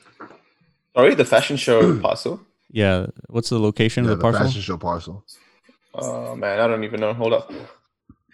[0.95, 2.41] sorry, the fashion show parcel.
[2.71, 4.47] Yeah, what's the location Yeah, of the the parcel?
[4.47, 5.25] fashion show parcel.
[5.95, 7.15] Oh man, I don't even know.
[7.15, 7.53] Hold up.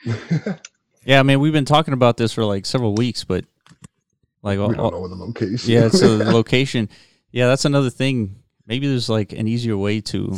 [1.05, 3.45] Yeah, I mean we've been talking about this for like several weeks, but
[4.43, 5.71] like, all, we uh, don't all- know the location.
[5.71, 6.89] yeah, so the location.
[7.31, 8.43] Yeah, that's another thing.
[8.67, 10.37] Maybe there's like an easier way to.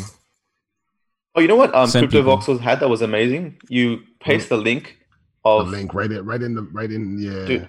[1.34, 1.74] Oh, you know what?
[1.74, 2.36] Um, Send people.
[2.36, 3.60] CryptoVoxels had that was amazing.
[3.68, 4.56] You paste hmm.
[4.56, 4.98] the link
[5.44, 7.18] the of link right in, right in the, right in.
[7.18, 7.68] Yeah, Dude,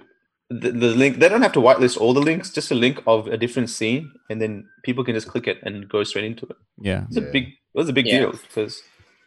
[0.49, 1.17] the, the link.
[1.17, 2.49] They don't have to whitelist all the links.
[2.49, 5.87] Just a link of a different scene, and then people can just click it and
[5.87, 6.55] go straight into it.
[6.79, 7.45] Yeah, It's a big.
[7.45, 8.19] It was a big Yeah.
[8.19, 8.81] deal because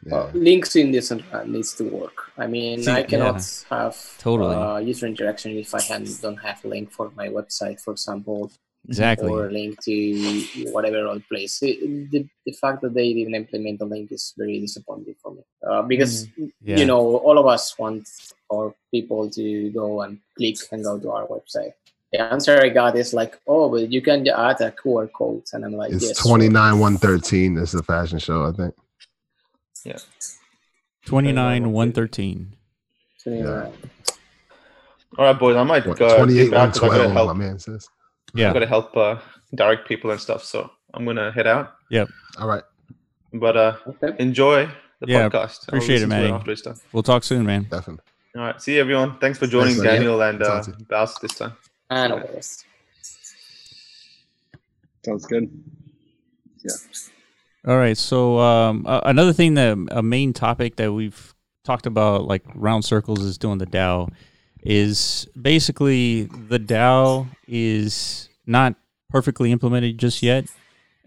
[0.06, 0.14] yeah.
[0.16, 2.30] Uh, links in this uh, needs to work.
[2.36, 3.36] I mean, See, I cannot
[3.70, 3.78] yeah.
[3.78, 4.54] have Totally.
[4.54, 5.80] uh, user interaction if I
[6.22, 8.50] don't have a link for my website, for example,
[8.88, 9.30] exactly.
[9.30, 11.62] or a link to whatever other place.
[11.62, 15.42] It- the, the fact that they didn't implement the link is very disappointing for me
[15.68, 16.28] uh, because
[16.62, 16.76] Yeah.
[16.76, 18.08] you know all of us want
[18.52, 21.72] our people to go and click and go to our website.
[22.12, 25.64] The answer I got is like, oh, but you can add a QR code, and
[25.64, 27.58] I'm like, It's yes, twenty nine one thirteen.
[27.58, 28.74] It's the fashion show, I think.
[29.84, 29.98] Yeah.
[31.06, 32.56] Twenty nine one thirteen.
[33.22, 33.34] sure.
[33.34, 33.70] Yeah.
[35.18, 35.54] All right, boys.
[35.56, 36.16] I might What, go.
[36.16, 37.24] Twenty eight get back one 'cause I gotta.
[37.26, 37.86] My man says.
[38.34, 38.46] Yeah.
[38.46, 39.20] I Yeah, gotta help uh,
[39.54, 40.42] direct people and stuff.
[40.44, 41.74] So I'm gonna head out.
[41.90, 42.08] Yep.
[42.38, 42.64] All right,
[43.32, 44.16] But uh, Okay.
[44.18, 44.66] enjoy
[45.00, 45.68] the Yeah, podcast.
[45.68, 46.76] I'll appreciate it, listen to after it's done.
[46.92, 47.64] we'll talk soon, man.
[47.70, 48.02] definitely.
[48.36, 48.60] All right.
[48.60, 49.18] See you, everyone.
[49.20, 49.94] Thanks for joining, Thanks, man.
[49.96, 51.52] Daniel and uh, Baus this time.
[51.90, 52.40] And all.
[55.04, 55.48] Sounds good.
[57.66, 57.96] All right.
[57.96, 61.34] So um, uh, another thing that a main topic that we've
[61.64, 64.10] talked about, like round circles, is doing the DAO.
[64.62, 68.74] is basically the DAO is not
[69.08, 70.46] perfectly implemented just yet,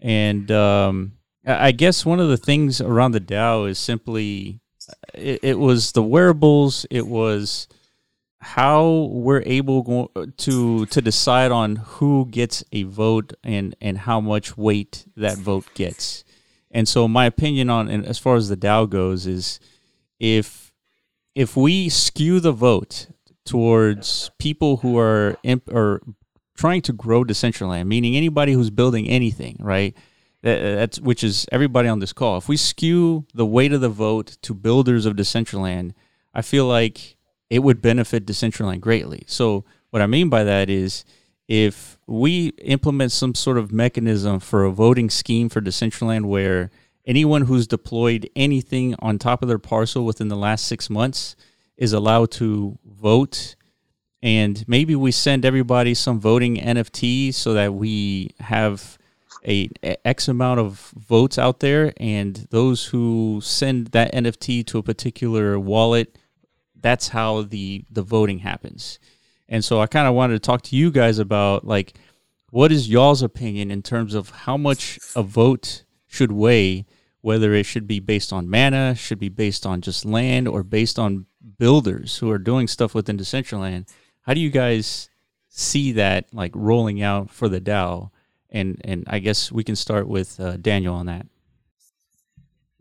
[0.02, 1.12] and um,
[1.46, 4.60] I guess one of the things around the DAO is simply
[5.14, 6.86] it, it was the wearables.
[6.90, 7.68] It was
[8.40, 14.56] how we're able to to decide on who gets a vote and and how much
[14.56, 16.24] weight that vote gets.
[16.70, 19.58] And so my opinion on as far as the DAO goes is
[20.20, 20.72] if
[21.34, 23.06] if we skew the vote
[23.44, 26.02] towards people who are imp, or
[26.56, 29.96] trying to grow Decentraland, meaning anybody who's building anything, right?
[30.42, 32.38] That's which is everybody on this call.
[32.38, 35.94] If we skew the weight of the vote to builders of Decentraland,
[36.34, 37.16] I feel like
[37.50, 39.22] it would benefit Decentraland greatly.
[39.26, 41.04] So what I mean by that is
[41.48, 46.70] if we implement some sort of mechanism for a voting scheme for Decentraland where
[47.06, 51.34] anyone who's deployed anything on top of their parcel within the last six months
[51.76, 53.56] is allowed to vote
[54.22, 58.98] and maybe we send everybody some voting NFTs so that we have
[59.46, 64.78] a, a X amount of votes out there, and those who send that NFT to
[64.78, 66.18] a particular wallet,
[66.80, 68.98] that's how the the voting happens.
[69.48, 71.94] And so I kind of wanted to talk to you guys about like
[72.50, 76.86] what is y'all's opinion in terms of how much a vote should weigh,
[77.20, 80.98] whether it should be based on mana, should be based on just land, or based
[80.98, 81.26] on
[81.58, 83.88] builders who are doing stuff within Decentraland.
[84.22, 85.10] How do you guys
[85.48, 88.10] see that like rolling out for the DAO?
[88.50, 91.26] and and I guess we can start with uh, Daniel on that.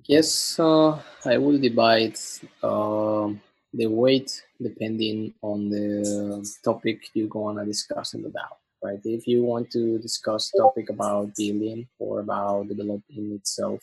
[0.06, 2.18] Yes, uh, I will divide
[2.64, 3.30] uh,
[3.78, 8.50] the weight depending on the topic you're going to discuss in the DAO.
[8.84, 9.00] Right?
[9.04, 13.82] If you want to discuss topic about building or about developing itself,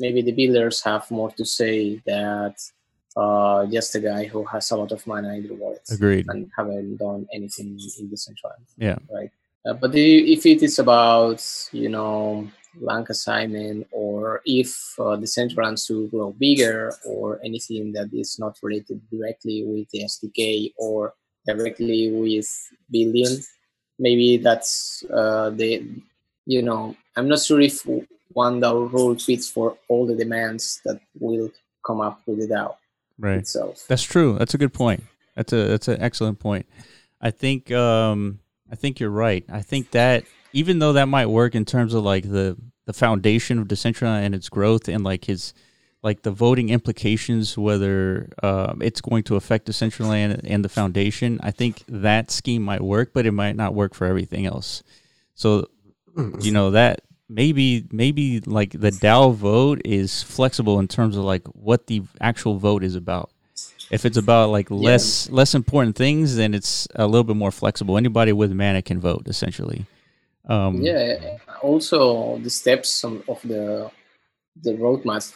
[0.00, 2.56] maybe the builders have more to say that
[3.16, 5.82] uh, just a guy who has a lot of money in the wallet.
[5.90, 6.26] Agreed.
[6.28, 8.52] And haven't done anything in the central.
[8.76, 8.98] Yeah.
[9.12, 9.30] Right.
[9.66, 12.48] Uh, but if it is about, you know,
[12.80, 18.38] land assignment or if uh, the central wants to grow bigger or anything that is
[18.38, 21.14] not related directly with the SDK or
[21.46, 22.48] directly with
[22.90, 23.38] building,
[23.98, 25.84] maybe that's uh, the,
[26.46, 27.86] you know, I'm not sure if
[28.32, 31.50] one DAO rule fits for all the demands that will
[31.84, 32.74] come up with the DAO
[33.18, 33.38] right.
[33.38, 33.84] itself.
[33.88, 34.36] That's true.
[34.38, 35.04] That's a good point.
[35.34, 36.66] That's a that's an excellent point.
[37.20, 39.44] I think um, I think you're right.
[39.48, 43.58] I think that even though that might work in terms of like the the foundation
[43.58, 45.52] of Decentraland and its growth and like his
[46.02, 51.50] like the voting implications, whether um, it's going to affect Decentraland and the foundation, I
[51.50, 54.82] think that scheme might work, but it might not work for everything else.
[55.34, 55.68] So,
[56.40, 61.46] you know that maybe maybe like the DAO vote is flexible in terms of like
[61.48, 63.30] what the actual vote is about.
[63.90, 65.36] If it's about like less yeah.
[65.36, 67.96] less important things, then it's a little bit more flexible.
[67.96, 69.86] Anybody with mana can vote, essentially.
[70.48, 71.38] Um, yeah.
[71.62, 73.90] Also, the steps of the
[74.62, 75.34] the roadmap.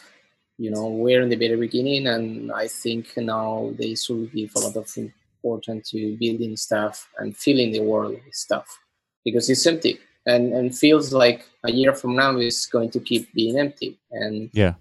[0.57, 4.59] You know, we're in the very beginning, and I think now they should give a
[4.59, 8.79] lot of important to building stuff and filling the world with stuff
[9.25, 13.33] because it's empty and and feels like a year from now is going to keep
[13.33, 13.99] being empty.
[14.11, 14.75] And yeah,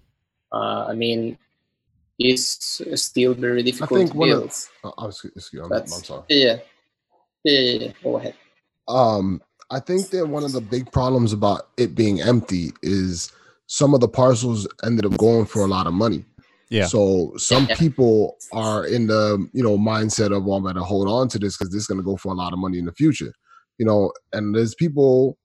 [0.52, 1.38] uh, I mean,
[2.18, 4.44] it's still very difficult to build.
[4.44, 6.22] Of, oh, oh, excuse, excuse, I'm, I'm, sorry.
[6.28, 6.58] Yeah.
[7.44, 7.92] yeah, yeah, yeah.
[8.02, 8.34] Go ahead.
[8.88, 9.42] Um,
[9.72, 13.32] I think that one of the big problems about it being empty is
[13.66, 16.24] some of the parcels ended up going for a lot of money.
[16.68, 16.86] Yeah.
[16.86, 17.76] So some yeah.
[17.76, 21.38] people are in the you know mindset of well, I'm going to hold on to
[21.38, 23.32] this because this is going to go for a lot of money in the future.
[23.78, 25.36] You know, and there's people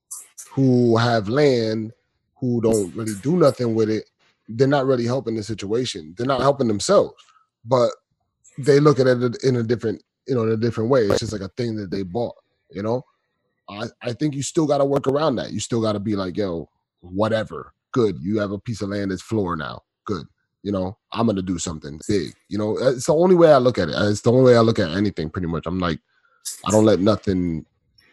[0.50, 1.92] who have land
[2.36, 4.04] who don't really do nothing with it
[4.48, 6.14] they're not really helping the situation.
[6.16, 7.14] They're not helping themselves,
[7.64, 7.90] but
[8.56, 11.02] they look at it in a different, you know, in a different way.
[11.02, 12.34] It's just like a thing that they bought,
[12.70, 13.04] you know.
[13.68, 15.52] I, I think you still got to work around that.
[15.52, 16.68] You still got to be like, yo,
[17.00, 18.16] whatever, good.
[18.20, 20.26] You have a piece of land that's floor now, good.
[20.62, 22.32] You know, I'm gonna do something big.
[22.48, 23.94] You know, it's the only way I look at it.
[23.96, 25.30] It's the only way I look at anything.
[25.30, 26.00] Pretty much, I'm like,
[26.66, 27.64] I don't let nothing,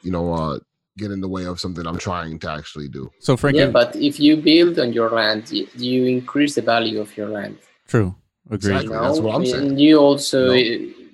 [0.03, 0.59] you know, uh,
[0.97, 3.11] get in the way of something I'm trying to actually do.
[3.19, 7.17] So, Frank, yeah, but if you build on your land, you increase the value of
[7.17, 7.57] your land.
[7.87, 8.75] True, agreed.
[8.75, 8.85] Exactly.
[8.85, 9.07] You know?
[9.07, 9.67] That's what I'm saying.
[9.69, 10.51] And you also.
[10.51, 11.04] You know?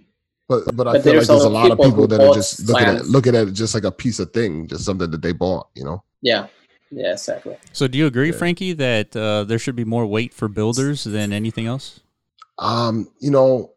[0.52, 2.88] But, but I but feel like there's a lot of people that are just looking
[2.88, 5.70] at looking at it just like a piece of thing, just something that they bought,
[5.76, 6.04] you know.
[6.22, 6.47] Yeah,
[6.89, 7.56] yeah, exactly.
[7.72, 8.38] So, do you agree, yeah.
[8.38, 12.02] Frankie, that uh, there should be more weight for builders than anything else?
[12.60, 13.72] Um, you know,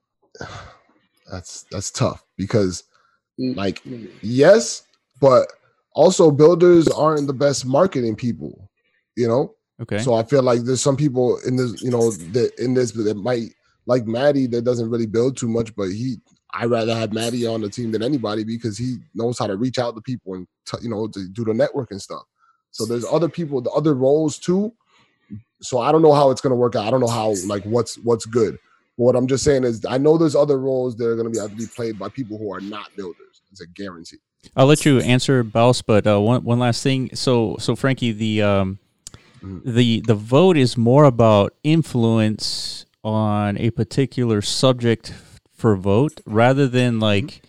[1.31, 2.83] that's that's tough because,
[3.39, 4.11] mm, like, mm.
[4.21, 4.83] yes,
[5.21, 5.47] but
[5.95, 8.69] also builders aren't the best marketing people,
[9.17, 9.55] you know.
[9.81, 9.99] Okay.
[9.99, 13.17] So I feel like there's some people in this, you know, that in this that
[13.17, 13.51] might
[13.87, 16.17] like Maddie that doesn't really build too much, but he
[16.55, 19.79] I'd rather have Matty on the team than anybody because he knows how to reach
[19.79, 22.23] out to people and t- you know to do the networking stuff.
[22.71, 24.73] So there's other people, the other roles too.
[25.61, 26.87] So I don't know how it's gonna work out.
[26.87, 28.59] I don't know how like what's what's good.
[28.97, 31.39] But what I'm just saying is I know there's other roles that are gonna be
[31.39, 33.43] have to be played by people who are not builders.
[33.51, 34.19] It's a guarantee.
[34.57, 37.11] I'll let you answer, Baus, but uh, one one last thing.
[37.15, 38.79] So so Frankie, the um,
[39.43, 39.63] Mhm.
[39.65, 45.13] the the vote is more about influence on a particular subject
[45.65, 47.41] for vote rather than like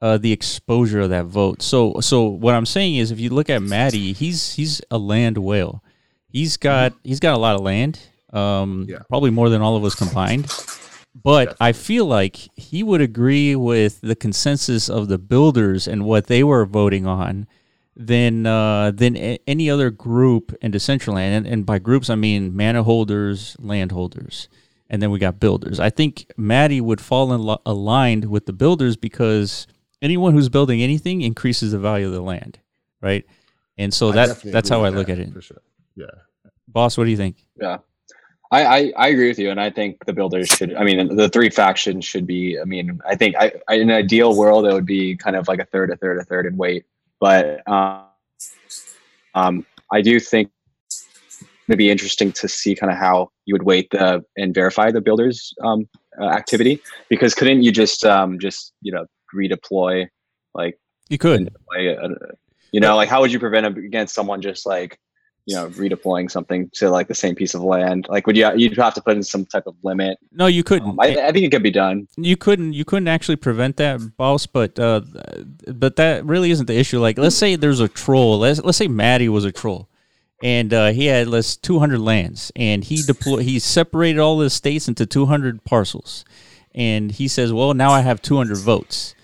[0.00, 1.60] uh, the exposure of that vote.
[1.62, 5.36] So so what I'm saying is, if you look at Maddie, he's he's a land
[5.36, 5.74] whale.
[6.36, 7.94] He's got he's got a lot of land.
[8.32, 9.02] Um, Yeah.
[9.10, 10.46] probably more than all of us combined.
[11.14, 16.26] But I feel like he would agree with the consensus of the builders and what
[16.26, 17.46] they were voting on
[17.94, 21.32] than uh, than a- any other group in Decentraland.
[21.36, 24.48] And, and by groups, I mean mana holders, landholders,
[24.92, 25.80] and then we got builders.
[25.80, 29.66] I think Maddie would fall in lo- aligned with the builders because
[30.02, 32.60] anyone who's building anything increases the value of the land,
[33.00, 33.24] right?
[33.78, 35.32] And so I that that's how I look that, at it.
[35.32, 35.62] for sure.
[35.96, 36.06] Yeah.
[36.70, 37.36] Baus, what do you think?
[37.60, 37.78] Yeah.
[38.50, 40.74] I, I, I agree with you, and I think the builders should.
[40.74, 42.60] I mean, the three factions should be.
[42.60, 45.48] I mean, I think I, I in an ideal world it would be kind of
[45.48, 46.84] like a third, a third, a third, and weight.
[47.18, 48.02] But um,
[49.34, 50.50] um, I do think
[51.68, 55.00] it'd be interesting to see kind of how you would weight the and verify the
[55.00, 55.88] builders um,
[56.20, 56.80] uh, activity.
[57.08, 60.06] Because couldn't you just um, just you know redeploy
[60.54, 61.36] like You could.
[61.40, 62.08] and deploy a,
[62.72, 64.98] you know like how would you prevent against someone just like
[65.46, 68.06] you know redeploying something to like the same piece of land?
[68.08, 70.18] Like would you you'd have to put in some type of limit?
[70.32, 70.90] No, you couldn't.
[70.90, 72.06] um, I, I think it could be done.
[72.16, 75.00] You couldn't you couldn't actually prevent that Baus but uh
[75.72, 77.00] but that really isn't the issue.
[77.00, 78.38] Like let's say there's a troll.
[78.40, 79.88] Let's let's say maddie was a troll
[80.42, 84.88] and uh, he had let's 200 lands and he deployed he separated all the states
[84.88, 86.24] into 200 parcels
[86.74, 89.14] and he says well now i have 200 votes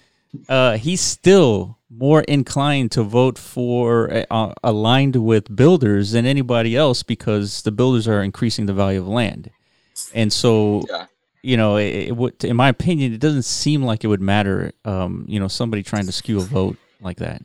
[0.49, 7.03] uh, he's still more inclined to vote for uh, aligned with builders than anybody else
[7.03, 9.51] because the builders are increasing the value of land
[10.15, 11.07] and so Yeah.
[11.43, 14.71] you know, it, it would, in my opinion, it doesn't seem like it would matter.
[14.85, 17.43] Um, you know, somebody trying to skew a vote like that.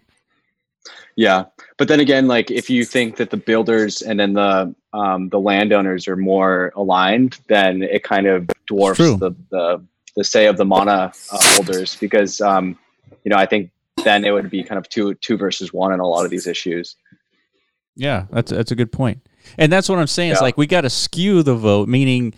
[1.16, 1.46] Yeah
[1.78, 5.40] but then again like if you think that the builders and then the um, the
[5.40, 9.84] landowners are more aligned then it kind of dwarfs the, the
[10.16, 12.78] the say of the mana uh, holders because um,
[13.24, 13.70] you know i think
[14.04, 16.48] then it would be kind of two two versus one in a lot of these
[16.48, 16.96] issues
[17.96, 19.20] Yeah, that's that's a good point,
[19.58, 20.32] and that's what I'm saying.
[20.32, 20.46] It's Yeah.
[20.46, 22.34] like we got to skew the vote, meaning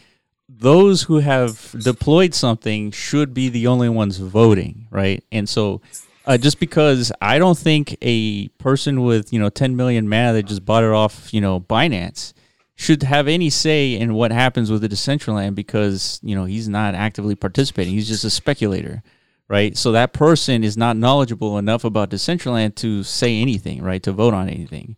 [0.49, 5.23] those who have deployed something should be the only ones voting, right?
[5.31, 5.81] And so,
[6.27, 10.43] uh, just because I don't think a person with you know 10 million mana that
[10.43, 12.33] just bought it off you know Binance
[12.75, 16.93] should have any say in what happens with the Decentraland because you know he's not
[16.95, 19.01] actively participating; he's just a speculator.
[19.47, 24.01] Right, so that person is not knowledgeable enough about Decentraland to say anything, right?
[24.01, 24.95] To vote on anything.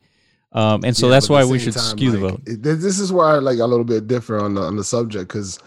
[0.54, 2.42] Um, and so Yeah, that's why we should time, skew the vote.
[2.46, 5.28] it- this is where I like a little bit different on the on the subject
[5.28, 5.60] because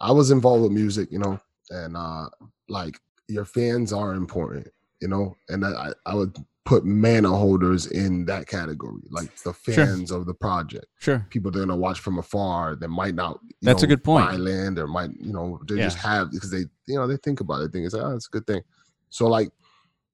[0.00, 1.38] I was involved with music, you know,
[1.70, 2.28] and uh
[2.68, 2.98] like
[3.28, 4.66] your fans are important,
[5.04, 6.34] you know, and I I would
[6.64, 9.74] put mana holders in that category, like the Sure.
[9.74, 10.86] fans of the project.
[10.98, 11.20] Sure.
[11.28, 13.38] People they're gonna watch from afar that might not.
[13.60, 14.26] You That's a good point.
[14.26, 15.84] Buy land or might you know they Yeah.
[15.88, 17.70] just have because they you know they think about it.
[17.70, 18.62] They think it's oh, it's a good thing.
[19.10, 19.50] So like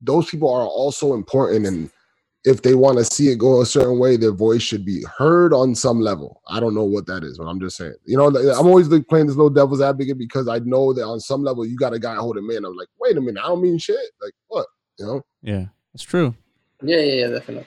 [0.03, 1.91] those people are also important and
[2.45, 5.53] if they want to see it go a certain way, their voice should be heard
[5.53, 6.41] on some level.
[6.49, 7.97] I don't know what that is, but I'm just saying.
[8.07, 11.21] You know, I'm always like playing this little devil's advocate because I know that on
[11.21, 12.65] some level you got a guy holding man.
[12.65, 13.99] I'm like, wait a minute, I don't mean shit.
[14.23, 14.67] Like what?
[14.99, 15.23] You know?
[15.43, 16.35] Yeah, that's true.
[16.83, 17.67] Yeah, yeah, yeah, definitely.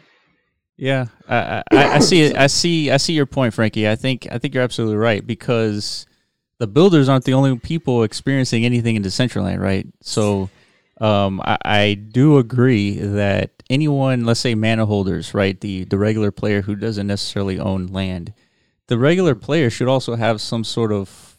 [0.77, 2.35] Yeah, I, I, I I see it.
[2.35, 2.89] I see.
[2.89, 3.87] I see your point, Frankie.
[3.87, 6.07] I think I think you're absolutely right because
[6.57, 9.85] the builders aren't the only people experiencing anything in Decentraland, right?
[10.01, 10.49] So,
[10.99, 16.31] um, I, I do agree that anyone, let's say mana holders, right, the the regular
[16.31, 18.33] player who doesn't necessarily own land,
[18.87, 21.37] the regular player should also have some sort of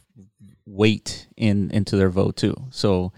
[0.64, 2.54] weight in into their vote too.
[2.70, 3.12] So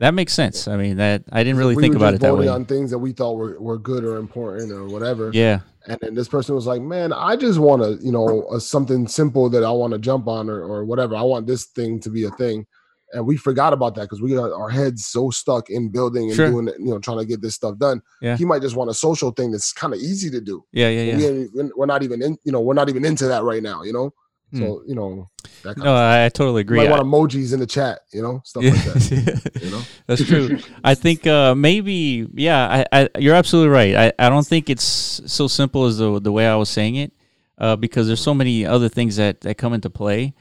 [0.00, 0.66] that makes sense.
[0.68, 2.48] I mean, that I didn't really We think about it that way.
[2.48, 5.30] on things that we thought were, were good or important or whatever.
[5.32, 8.60] Yeah, And then this person was like, "Man, I just want to, you know, a,
[8.60, 11.14] something simple that I want to jump on or, or whatever.
[11.16, 12.66] I want this thing to be a thing."
[13.12, 16.36] And we forgot about that because we got our heads so stuck in building and
[16.36, 16.48] Sure.
[16.48, 18.02] doing it, you know, trying to get this stuff done.
[18.22, 18.36] Yeah.
[18.36, 20.62] He might just want a social thing that's kind of easy to do.
[20.70, 21.30] yeah, yeah, yeah.
[21.52, 23.92] We, we're not even in, you know, we're not even into that right now, you
[23.92, 24.12] know.
[24.50, 24.58] Hmm.
[24.58, 25.30] So you know,
[25.62, 26.78] that No, I, I totally you agree.
[26.78, 29.50] might I- want emojis in the chat, you know, stuff yeah, like that.
[29.62, 30.58] You know, that's true.
[30.82, 33.94] I think uh, maybe, yeah, I, I, you're absolutely right.
[34.18, 34.82] I, I don't think it's
[35.26, 37.12] so simple as the the way I was saying it,
[37.58, 40.34] uh, because there's so many other things that that come into play.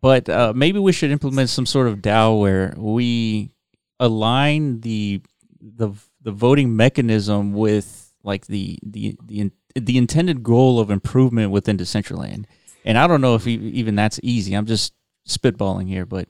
[0.00, 3.50] But uh, maybe we should implement some sort of DAO where we
[3.98, 5.20] align the
[5.60, 5.90] the
[6.22, 12.44] the voting mechanism with like the the the the intended goal of improvement within Decentraland.
[12.88, 14.54] And I don't know if even that's easy.
[14.54, 14.94] I'm just
[15.28, 16.26] spitballing here, but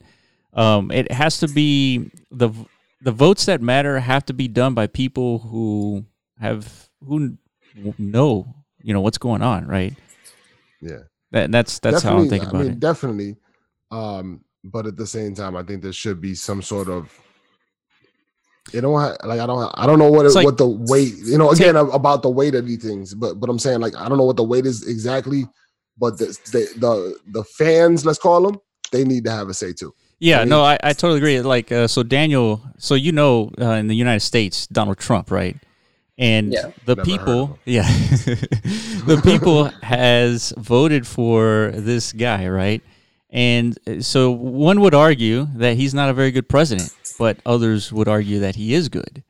[0.54, 2.50] um, it has to be the
[3.00, 6.04] the votes that matter have to be done by people who
[6.40, 7.38] have who
[7.96, 8.52] know
[8.82, 9.94] you know what's going on, right?
[10.82, 12.80] Yeah, that, that's that's definitely, how I'm thinking about I mean, it.
[12.80, 13.36] Definitely,
[13.92, 17.08] um, but at the same time, I think there should be some sort of
[18.74, 21.14] it don't have, like I don't I don't know what it, like, what the weight
[21.18, 23.96] you know again take, about the weight of these things but but I'm saying like
[23.96, 25.46] I don't know what the weight is exactly
[25.98, 29.72] but the the the, the fans let's call them they need to have a say
[29.72, 29.94] too.
[30.20, 31.40] Yeah, no, I, I totally agree.
[31.40, 35.56] Like, uh, so Daniel, so you know, uh, in the United States, Donald Trump, right?
[36.16, 36.72] And yeah.
[36.84, 42.82] the Never people, yeah, the people has voted for this guy, right?
[43.30, 47.92] And uh, so one would argue that he's not a very good president, but others
[47.92, 49.22] would argue that he is good.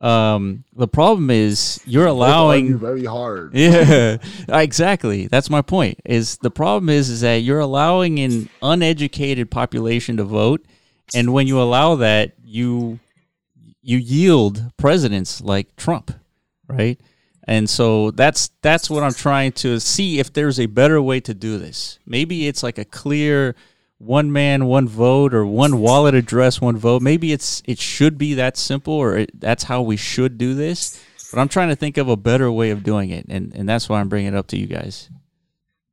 [0.00, 3.52] Um, the problem is you're allowing very hard.
[3.54, 4.18] Yeah,
[4.48, 5.26] exactly.
[5.26, 5.98] That's my point.
[6.04, 10.64] Is the problem is is that you're allowing an uneducated population to vote,
[11.14, 13.00] and when you allow that, you
[13.82, 16.12] you yield presidents like Trump,
[16.68, 17.00] right?
[17.44, 21.34] And so that's that's what I'm trying to see if there's a better way to
[21.34, 21.98] do this.
[22.06, 23.56] Maybe it's like a clear
[23.98, 27.02] one man, one vote, or one wallet address, one vote.
[27.02, 31.02] Maybe it's it should be that simple, or it, that's how we should do this.
[31.32, 33.88] But I'm trying to think of a better way of doing it, and and that's
[33.88, 35.10] why I'm bringing it up to you guys.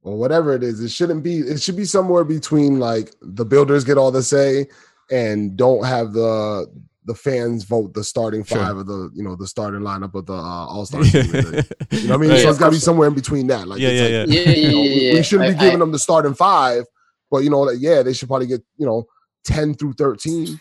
[0.04, 1.40] Well, whatever it is, it shouldn't be.
[1.40, 4.68] It should be somewhere between like the builders get all the say,
[5.12, 6.68] and don't have the
[7.06, 8.80] the fans vote the starting five sure.
[8.80, 11.26] of the you know the starting lineup of the uh, All Star team.
[11.34, 12.30] you know what I mean?
[12.30, 13.68] Right, so it's got to be somewhere in between that.
[13.68, 14.42] Like, yeah, yeah, like, yeah.
[14.42, 16.86] yeah, yeah, know, yeah, We shouldn't I, be giving I, them the starting five,
[17.30, 19.06] but you know, like, yeah, they should probably get you know
[19.44, 20.60] ten through thirteen.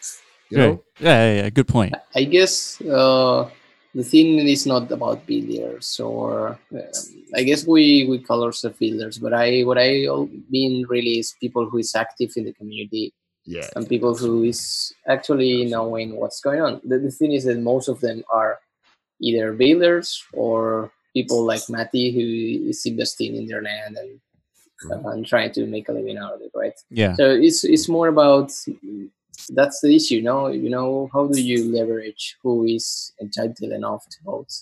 [0.50, 1.94] You know, yeah, yeah, yeah, good point.
[2.14, 3.48] I guess uh,
[3.94, 6.82] the thing is not about builders, or um,
[7.34, 10.06] I guess we we call ourselves builders, but I what I
[10.50, 13.12] mean really is people who is active in the community.
[13.46, 13.68] Yeah.
[13.76, 16.80] And people who is actually knowing what's going on.
[16.82, 18.58] The, the thing is that most of them are
[19.20, 24.20] either builders or people like Matty who is investing in their land and
[24.84, 25.06] mm-hmm.
[25.06, 26.78] and trying to make a living out of it, right?
[26.90, 27.14] Yeah.
[27.14, 28.52] So it's it's more about
[29.50, 30.48] that's the issue, no?
[30.48, 34.52] You know, how do you leverage who is entitled enough to vote?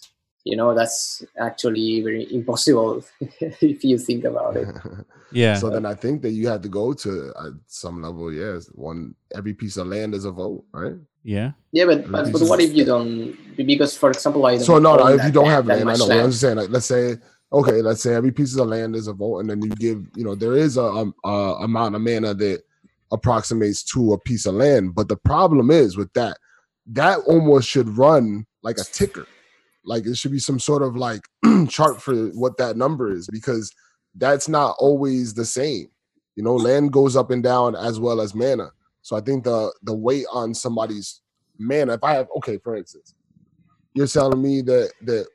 [0.44, 4.68] You know, that's actually very impossible if you think about it.
[5.32, 5.54] yeah.
[5.54, 8.32] So then I think that you have to go to uh, some level.
[8.32, 10.96] Yes, one every piece of land is a vote, right?
[11.22, 11.52] Yeah.
[11.70, 13.36] Yeah, but but, but what if you don't?
[13.56, 16.06] Because for example, I don't so no, no if you don't have land, I know.
[16.06, 16.20] Land.
[16.22, 17.18] I'm just saying, like, let's say
[17.52, 20.24] okay, let's say every piece of land is a vote, and then you give, you
[20.24, 22.62] know, there is a, a, a amount of mana that
[23.12, 24.94] approximates to a piece of land.
[24.94, 26.38] But the problem is with that,
[26.86, 29.26] that almost should run like a ticker.
[29.84, 31.22] Like it should be some sort of like
[31.68, 33.72] chart for what that number is because
[34.14, 35.88] that's not always the same.
[36.36, 38.70] You know, land goes up and down as well as mana.
[39.02, 41.20] So I think the the weight on somebody's
[41.58, 43.14] mana, if I have okay, for instance,
[43.94, 45.26] you're telling me that that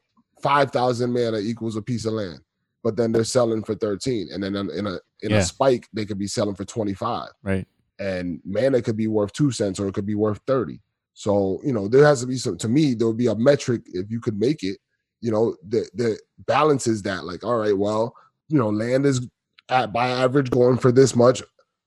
[0.42, 2.40] five thousand mana equals a piece of land,
[2.84, 5.38] but then they're selling for thirteen, and then in a in yeah.
[5.38, 7.30] a spike they could be selling for twenty five.
[7.44, 7.68] Right.
[8.00, 10.82] And mana could be worth two cents, or it could be worth thirty.
[11.14, 12.58] So you know there has to be some.
[12.60, 14.78] To me, there would be a metric if you could make it.
[15.22, 17.24] You know that that balances that.
[17.26, 18.14] Like, all right, well,
[18.50, 19.28] you know, land is
[19.70, 21.42] at by average going for this much.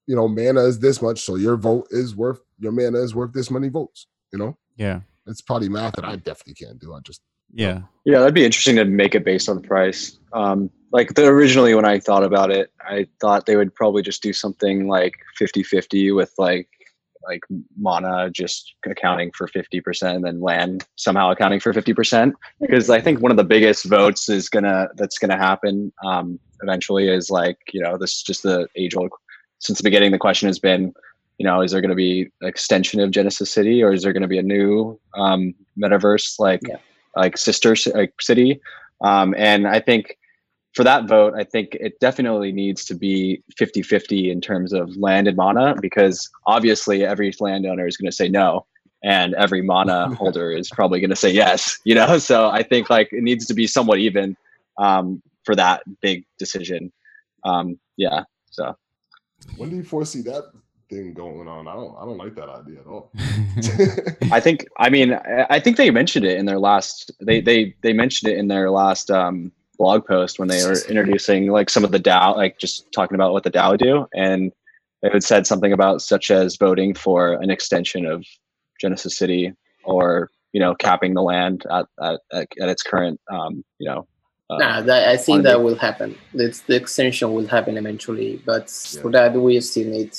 [0.07, 3.32] You know, mana is this much, so your vote is worth your mana is worth
[3.32, 4.09] this many votes.
[4.32, 4.57] You know.
[4.76, 5.01] Yeah.
[5.26, 6.94] It's probably math that I definitely can't do.
[6.94, 7.20] I just
[7.53, 7.82] yeah.
[8.05, 10.18] Yeah, that'd be interesting to make it based on price.
[10.32, 14.22] Um, like the originally when I thought about it, I thought they would probably just
[14.22, 16.68] do something like 50-50 with like
[17.22, 17.42] like
[17.76, 23.20] mana just accounting for 50% and then land somehow accounting for 50% because i think
[23.20, 27.80] one of the biggest votes is gonna that's gonna happen um, eventually is like you
[27.83, 29.11] know this is just the age old
[29.58, 30.95] since the beginning the question has been
[31.37, 34.22] you know is there going to be extension of genesis city or is there going
[34.22, 36.76] to be a new um, metaverse like yeah
[37.16, 38.61] like sister like city.
[39.00, 40.16] Um, and I think
[40.74, 44.96] for that vote, I think it definitely needs to be 50 50 in terms of
[44.96, 48.66] land and mana, because obviously every landowner is going to say no.
[49.03, 52.18] And every mana holder is probably going to say yes, you know?
[52.18, 54.37] So I think like it needs to be somewhat even
[54.78, 56.92] um, for that big decision.
[57.45, 58.24] Um, yeah.
[58.50, 58.76] So
[59.57, 60.53] when do you foresee that
[60.91, 61.68] thing going on.
[61.68, 63.11] I don't I don't like that idea at all.
[64.33, 65.14] I think I mean
[65.49, 68.71] I think they mentioned it in their last they they they mentioned it in their
[68.71, 72.92] last um, blog post when they were introducing like some of the DAO like just
[72.92, 74.53] talking about what the DAO do and
[75.03, 78.25] it had said something about such as voting for an extension of
[78.80, 79.53] Genesis City
[79.84, 84.07] or you know capping the land at at, at, at its current um, you know.
[84.50, 85.64] Uh, nah, that, I think that funding.
[85.64, 86.18] will happen.
[86.34, 89.00] It's, the extension will happen eventually, but Yeah.
[89.00, 90.12] for that we still need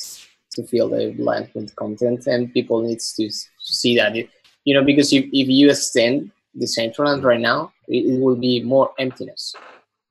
[0.55, 3.29] to fill the land with content, and people needs to
[3.59, 4.15] see that.
[4.15, 4.29] It,
[4.65, 8.91] you know, because if, if you extend Decentraland right now, it, it will be more
[8.99, 9.55] emptiness,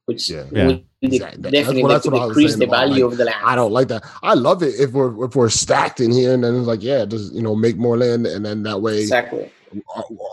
[0.06, 0.44] which Yeah.
[0.52, 0.66] Yeah.
[0.66, 1.50] will Exactly.
[1.50, 3.38] Definitely what- that's what I was decrease the about, value like, of the land.
[3.42, 4.04] I don't like that.
[4.22, 7.06] I love it if we're if we're stacked in here, and then it's like, yeah,
[7.06, 9.50] just you know, make more land, and then that way exactly.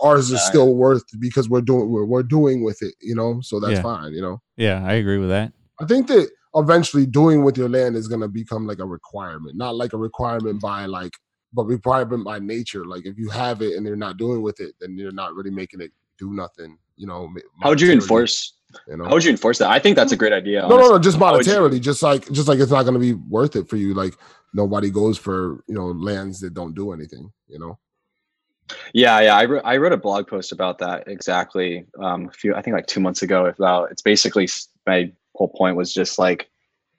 [0.02, 0.48] ours is Yeah.
[0.50, 3.40] still worth because we're doing we're, we're doing with it, you know.
[3.40, 3.82] So that's Yeah.
[3.82, 4.42] fine, you know.
[4.58, 5.52] Yeah, I agree with that.
[5.80, 6.28] I think that
[6.58, 10.60] eventually doing with your land is gonna become like a requirement, not like a requirement
[10.60, 11.12] by like,
[11.52, 12.84] but requirement by nature.
[12.84, 15.50] Like if you have it and you're not doing with it, then you're not really
[15.50, 16.78] making it do nothing.
[16.96, 17.32] You know.
[17.62, 18.54] How would you enforce?
[18.86, 19.04] You know.
[19.04, 19.70] How would you enforce that?
[19.70, 20.62] I think that's a great idea.
[20.62, 23.00] No, no, no, just would you- monetarily, just like just like it's not going to
[23.00, 23.94] be worth it for you.
[23.94, 24.14] Like
[24.52, 27.32] nobody goes for you know lands that don't do anything.
[27.48, 27.78] You know,
[28.92, 29.36] Yeah, yeah.
[29.36, 31.86] I, wrote I wrote a blog post about that exactly.
[32.02, 33.46] Um, a few, I think like two months ago.
[33.46, 34.48] About it's basically
[34.86, 36.50] my whole point was just like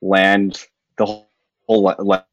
[0.01, 0.65] land
[0.97, 1.29] the whole,
[1.67, 2.25] whole le- le-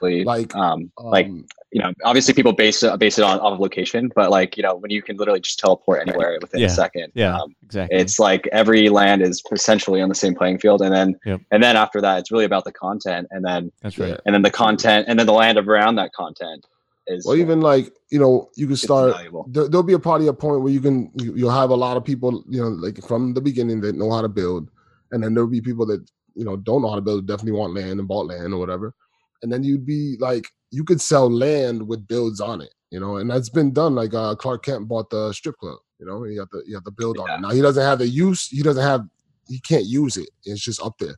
[0.00, 4.10] Like, um, like Um, you know, obviously people base it base it on, on location,
[4.14, 7.12] but like you know, when you can literally just teleport anywhere within Yeah, a second,
[7.14, 7.36] yeah.
[7.36, 7.98] um, Exactly.
[7.98, 11.40] it's like every land is essentially on the same playing field, and then Yep.
[11.50, 14.18] and then after that, it's really about the content, and then That's right.
[14.24, 16.64] and then the content, and then the land around that content
[17.08, 19.14] is Or even like you know, you can start.
[19.48, 21.96] There, there'll be a party, a point where you can you, you'll have a lot
[21.96, 24.70] of people, you know, like from the beginning that know how to build,
[25.10, 27.74] and then there'll be people that you know don't know how to build, definitely want
[27.74, 28.94] land and bought land or whatever,
[29.42, 33.16] and then you'd be like you could sell land with builds on it, you know,
[33.16, 33.94] and that's been done.
[33.94, 36.84] Like uh, Clark Kent bought the strip club, you know, you have to you have
[36.84, 37.40] to build on it.
[37.40, 39.02] Now he doesn't have the use, he doesn't have,
[39.48, 40.28] he can't use it.
[40.44, 41.16] It's just up there,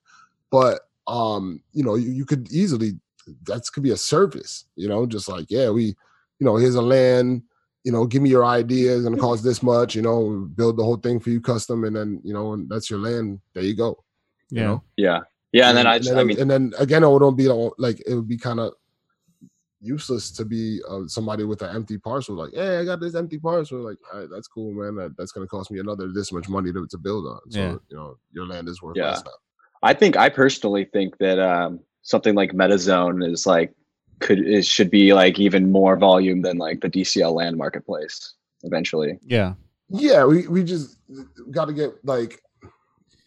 [0.51, 2.93] but um, you know, you, you could easily
[3.47, 6.83] that could be a service, you know, just like yeah, we, you know, here's a
[6.83, 7.43] land,
[7.85, 10.85] you know, give me your ideas and gonna cost this much, you know, build the
[10.85, 13.41] whole thing for you custom, and then you know, and that's your land.
[13.55, 14.03] There you go.
[14.51, 14.61] Yeah.
[14.61, 14.83] You know?
[14.97, 15.21] Yeah,
[15.53, 17.73] yeah, and then I, and then, I mean, and then again, it would be like-
[17.79, 18.73] like it would be kind of
[19.81, 22.37] useless to be uh, somebody with an empty parcel.
[22.37, 23.79] Like, hey, I got this empty parcel.
[23.79, 24.95] Like, all right, that's cool, man.
[24.97, 27.41] That, that's gonna cost me another this much money to, to build on.
[27.51, 27.77] So Yeah.
[27.89, 29.11] you know, your land is worth Yeah.
[29.11, 29.31] less now.
[29.83, 33.73] I think I personally think that um, something like MetaZone is like
[34.21, 39.19] could it should be like even more volume than like the DCL land marketplace eventually.
[39.23, 39.55] Yeah.
[39.89, 40.99] Yeah, we, we just
[41.51, 42.41] got to get like,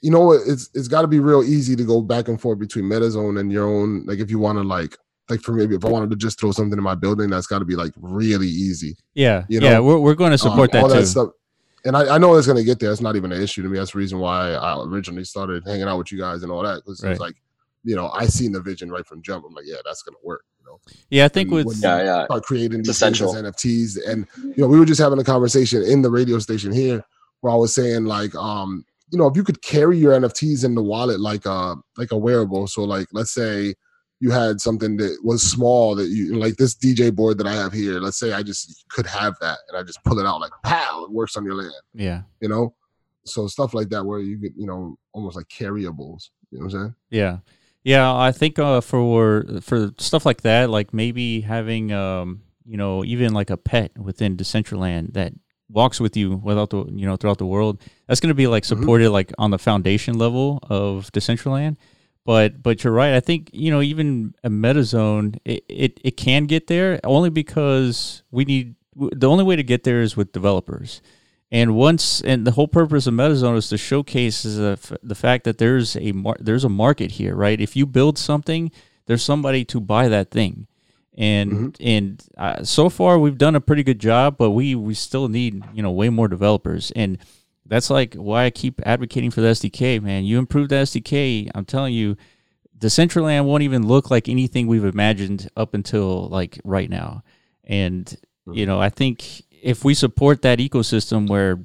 [0.02, 0.42] you know what?
[0.48, 3.52] It's it's got to be real easy to go back and forth between MetaZone and
[3.52, 4.06] your own.
[4.06, 4.96] Like, if you want to like,
[5.30, 7.60] like for maybe if I wanted to just throw something in my building, that's got
[7.60, 8.96] to be like really easy.
[9.14, 9.44] Yeah.
[9.50, 9.80] You yeah.
[9.80, 11.06] We're, we're going to Um, support all that too.
[11.06, 11.30] stuff.
[11.86, 12.94] And I, I know it's gonna get there.
[12.94, 13.78] It's not even an issue to me.
[13.78, 16.76] That's the reason why I originally started hanging out with you guys and all that.
[16.86, 17.12] Because Right.
[17.12, 17.36] it's like,
[17.84, 19.46] you know, I seen the vision right from jump.
[19.48, 20.44] I'm like, yeah, that's gonna work.
[20.60, 20.80] You know,
[21.10, 21.26] yeah.
[21.26, 22.26] I think when- with, when Yeah, yeah.
[22.26, 23.52] start creating It's these things as essential.
[23.52, 23.98] NFTs.
[24.10, 27.04] And you know, we were just having a conversation in the radio station here
[27.42, 30.74] where I was saying like, um, you know, if you could carry your NFTs in
[30.76, 32.68] the wallet like a like a wearable.
[32.68, 33.76] So like, let's say
[34.20, 37.74] you had something that was small that you like this DJ board that I have
[37.74, 38.00] here.
[38.00, 41.04] Let's say I just could have that and I just pull it out like pow,
[41.04, 41.74] it works on your land.
[41.94, 42.22] yeah.
[42.40, 42.74] You know,
[43.26, 46.30] so stuff like that where you get you know almost like carryables.
[46.52, 46.96] You know what I'm saying?
[47.10, 47.38] Yeah.
[47.84, 53.04] Yeah, I think uh, for for stuff like that, like maybe having um, you know,
[53.04, 55.34] even like a pet within Decentraland that
[55.70, 57.82] walks with you without the you know throughout the world.
[58.08, 58.68] That's going to be like Mhm.
[58.68, 61.76] supported like on the foundation level of Decentraland.
[62.26, 63.16] But but you're right.
[63.16, 68.24] I think you know even a MetaZone it, it it can get there only because
[68.32, 71.02] we need the only way to get there is with developers.
[71.54, 75.14] And once, and the whole purpose of MetaZone is to showcase is the f- the
[75.14, 77.62] fact that there's a mar- there's a market here, right?
[77.62, 78.72] If you build something,
[79.06, 80.66] there's somebody to buy that thing,
[81.16, 85.28] and and uh, so far we've done a pretty good job, but we we still
[85.28, 87.20] need you know way more developers, and
[87.68, 90.26] that's like why I keep advocating for the SDK, man.
[90.26, 92.18] You improve the SDK, I'm telling you,
[92.80, 97.22] the Decentraland won't even look like anything we've imagined up until like right now,
[97.64, 98.12] and
[98.52, 101.60] you know I think if we support that ecosystem where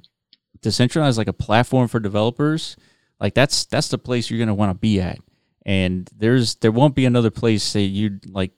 [0.60, 2.76] Decentraland is like a platform for developers,
[3.20, 5.18] like that's that's the place you're gonna want to be at.
[5.66, 8.52] And there's there won't be another place that you'd like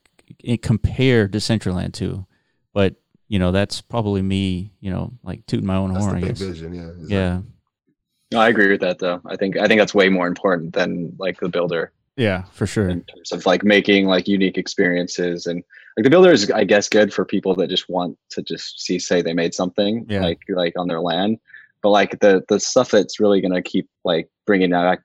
[0.47, 2.27] i- compare Decentraland to.
[2.73, 2.95] But
[3.29, 6.17] you know that's probably me, you know, like tooting my own That's horn.
[6.19, 6.75] I big vision.
[6.75, 6.81] Yeah.
[6.89, 7.15] exactly.
[7.17, 7.41] Yeah,
[8.33, 9.21] No, I agree with that though.
[9.27, 12.89] I think I think that's way more important than like the builder yeah, for sure.
[12.89, 15.65] in terms of like making like unique experiences and
[15.97, 18.99] like the builder is I guess good for people that just want to just see
[18.99, 20.23] say they made something Yeah.
[20.23, 21.39] like like on their land.
[21.83, 25.03] But like the the stuff that's really gonna keep like bringing back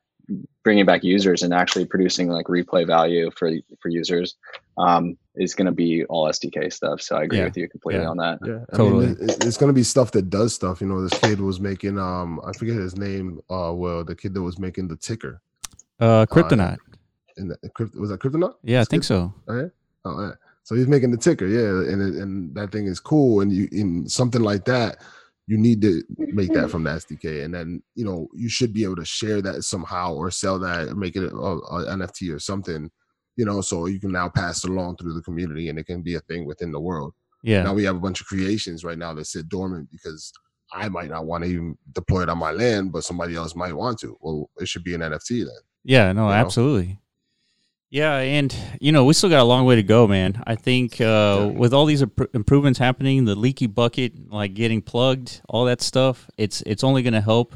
[0.63, 4.35] bringing back users and actually producing like replay value for for users
[4.77, 6.99] um, is going to be all SDK stuff.
[7.01, 7.43] So I agree Yeah.
[7.45, 8.09] with you completely Yeah.
[8.09, 8.39] on that.
[8.43, 9.05] Yeah, I Totally.
[9.07, 10.81] mean, it, it's gonna be stuff that does stuff.
[10.81, 13.39] You know, this kid was making um, I forget his name.
[13.49, 15.41] Uh, well, the kid that was making the ticker
[15.99, 16.79] Uh, Kryptonite.
[17.37, 17.57] in the
[17.97, 18.55] was that Kryptonite?
[18.63, 19.07] Yeah, I think kid?
[19.07, 19.33] so.
[19.47, 19.67] Oh, yeah.
[20.05, 20.31] Oh, yeah.
[20.65, 23.41] So he's making the ticker, yeah, and and that thing is cool.
[23.41, 24.97] And you in something like that,
[25.45, 28.83] you need to make that from the SDK, and then you know you should be
[28.83, 32.39] able to share that somehow or sell that, or make it a, a NFT or
[32.39, 32.89] something,
[33.35, 36.01] you know, so you can now pass it along through the community, and it can
[36.01, 37.13] be a thing within the world.
[37.43, 37.61] Yeah.
[37.61, 40.33] Now we have a bunch of creations right now that sit dormant because
[40.73, 43.73] I might not want to even deploy it on my land, but somebody else might
[43.75, 44.17] want to.
[44.19, 45.61] Well, it should be an NFT then.
[45.83, 46.31] Yeah, no, you know?
[46.31, 46.99] absolutely.
[47.89, 50.43] Yeah, and you know, we still got a long way to go, man.
[50.45, 55.65] I think uh, with all these improvements happening, the leaky bucket like getting plugged, all
[55.65, 57.55] that stuff, it's it's only going to help.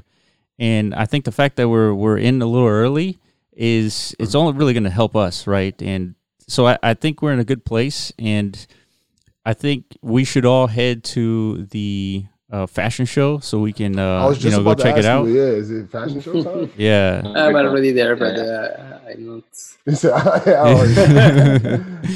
[0.57, 3.19] And I think the fact that we're we're in a little early
[3.53, 5.80] is it's only really going to help us, right?
[5.81, 6.15] And
[6.47, 8.65] so I, I think we're in a good place, and
[9.45, 14.34] I think we should all head to the uh, fashion show so we can uh,
[14.39, 15.27] you know, know go check it out.
[15.27, 16.71] You, yeah, is it fashion show time?
[16.77, 17.21] Yeah.
[17.23, 19.43] I'm already there, but uh, I'm not.
[19.85, 19.95] He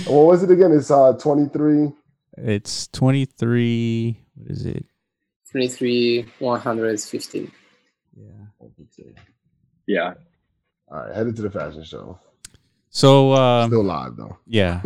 [0.08, 0.72] "Oh, what was it again?
[0.72, 1.92] It's uh 23.
[2.38, 4.20] It's 23.
[4.36, 4.86] What is it?
[5.52, 7.52] 23, 115.
[8.16, 8.24] Yeah.
[9.86, 10.14] Yeah.
[10.90, 12.18] All right, headed to the fashion show.
[12.90, 14.38] So, um, Still live though.
[14.48, 14.82] yeah.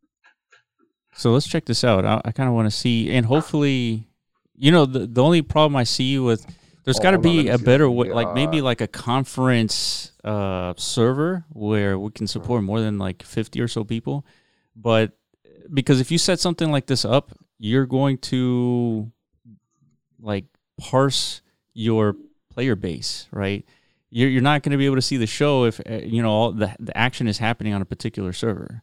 [1.14, 2.04] so let's check this out.
[2.04, 4.08] I, I kind of want to see, and hopefully,
[4.60, 6.46] you know, the, the only problem I see with
[6.84, 11.98] there's got to be a better way, like maybe like a conference uh, server where
[11.98, 14.26] we can support more than like 50 or so people.
[14.76, 15.12] But
[15.72, 19.10] because if you set something like this up, you're going to
[20.20, 20.44] like
[20.78, 21.40] parse
[21.72, 22.16] your
[22.50, 23.64] player base, right?
[24.10, 26.30] You're, you're not going to be able to see the show if uh, you know
[26.30, 28.82] all the the action is happening on a particular server,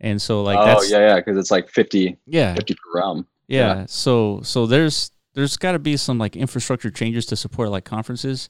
[0.00, 3.26] and so like oh that's yeah, yeah, because it's like 50, yeah 50 per realm.
[3.48, 3.80] Yeah.
[3.80, 3.86] Yeah.
[3.86, 8.48] So so there's there's got to be some like infrastructure changes to support like conferences,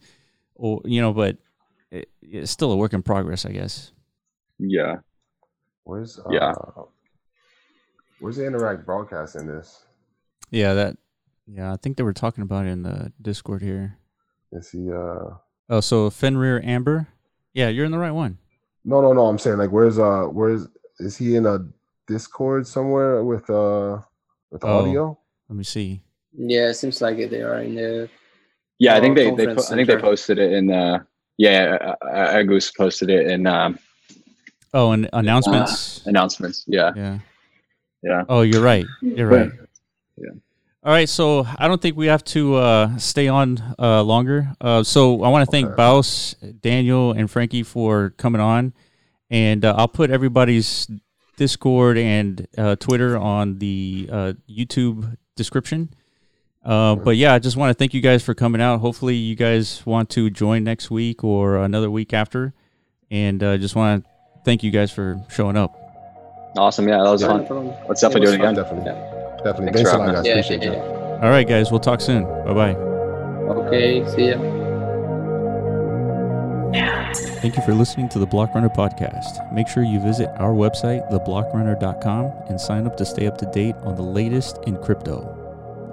[0.54, 1.38] or you know, but
[1.90, 3.92] it, it's still a work in progress, I guess.
[4.58, 4.96] Yeah.
[5.84, 6.52] Where's uh, Yeah.
[8.20, 9.84] Where's the interact broadcast in this?
[10.50, 10.96] Yeah, that.
[11.46, 13.98] Yeah, I think they were talking about it in the Discord here.
[14.52, 15.34] Is he uh
[15.68, 17.08] Oh, so Fenrir Amber.
[17.52, 18.38] Yeah, you're in the right one.
[18.84, 20.66] no no no I'm saying like where's uh where's
[21.00, 21.58] is he in a
[22.06, 23.98] Discord somewhere with uh
[24.52, 24.80] with Oh.
[24.80, 25.18] audio?
[25.48, 26.02] Let me see.
[26.36, 28.08] Yeah, it seems like they are in the.
[28.78, 31.02] Yeah, I think they, they po- I think they posted it in uh
[31.38, 33.78] yeah, uh, uh, Agus posted it in um
[34.74, 36.00] Oh, and announcements.
[36.06, 36.64] announcements.
[36.66, 36.92] Yeah.
[36.96, 37.18] Yeah.
[38.02, 38.22] Yeah.
[38.28, 38.86] Oh, you're right.
[39.02, 39.50] You're right.
[40.16, 40.30] Yeah.
[40.84, 44.50] All right, so I don't think we have to uh, stay on uh, longer.
[44.60, 45.76] Uh, so I want to thank Okay.
[45.76, 48.72] Baus, Daniel, and Frankie for coming on,
[49.30, 50.88] and uh, I'll put everybody's
[51.36, 55.90] Discord and uh, Twitter on the uh, YouTube description.
[56.64, 58.78] Uh, but yeah, I just want to thank you guys for coming out.
[58.78, 62.54] Hopefully, you guys want to join next week or another week after,
[63.10, 64.10] and uh, just want to
[64.44, 65.74] thank you guys for showing up.
[66.56, 66.86] Awesome.
[66.88, 67.46] Yeah, that was No fun.
[67.46, 67.74] problem.
[67.88, 68.54] Let's definitely do it again.
[68.54, 68.90] Definitely.
[68.92, 69.36] Yeah.
[69.42, 69.72] Definitely.
[69.72, 70.26] Thanks Thanks, for a lot, guys.
[70.26, 70.76] Yeah, Appreciate yeah, you.
[70.76, 71.20] yeah.
[71.22, 72.24] All right, guys, we'll talk soon.
[72.24, 72.74] Bye bye.
[72.76, 74.61] Okay, see ya.
[77.14, 79.52] Thank you for listening to the Block Runner podcast.
[79.52, 83.74] Make sure you visit our website, theblockrunner.com, and sign up to stay up to date
[83.82, 85.38] on the latest in crypto.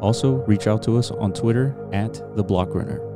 [0.02, 3.09] Also, reach out to us on Twitter at the Block Runner.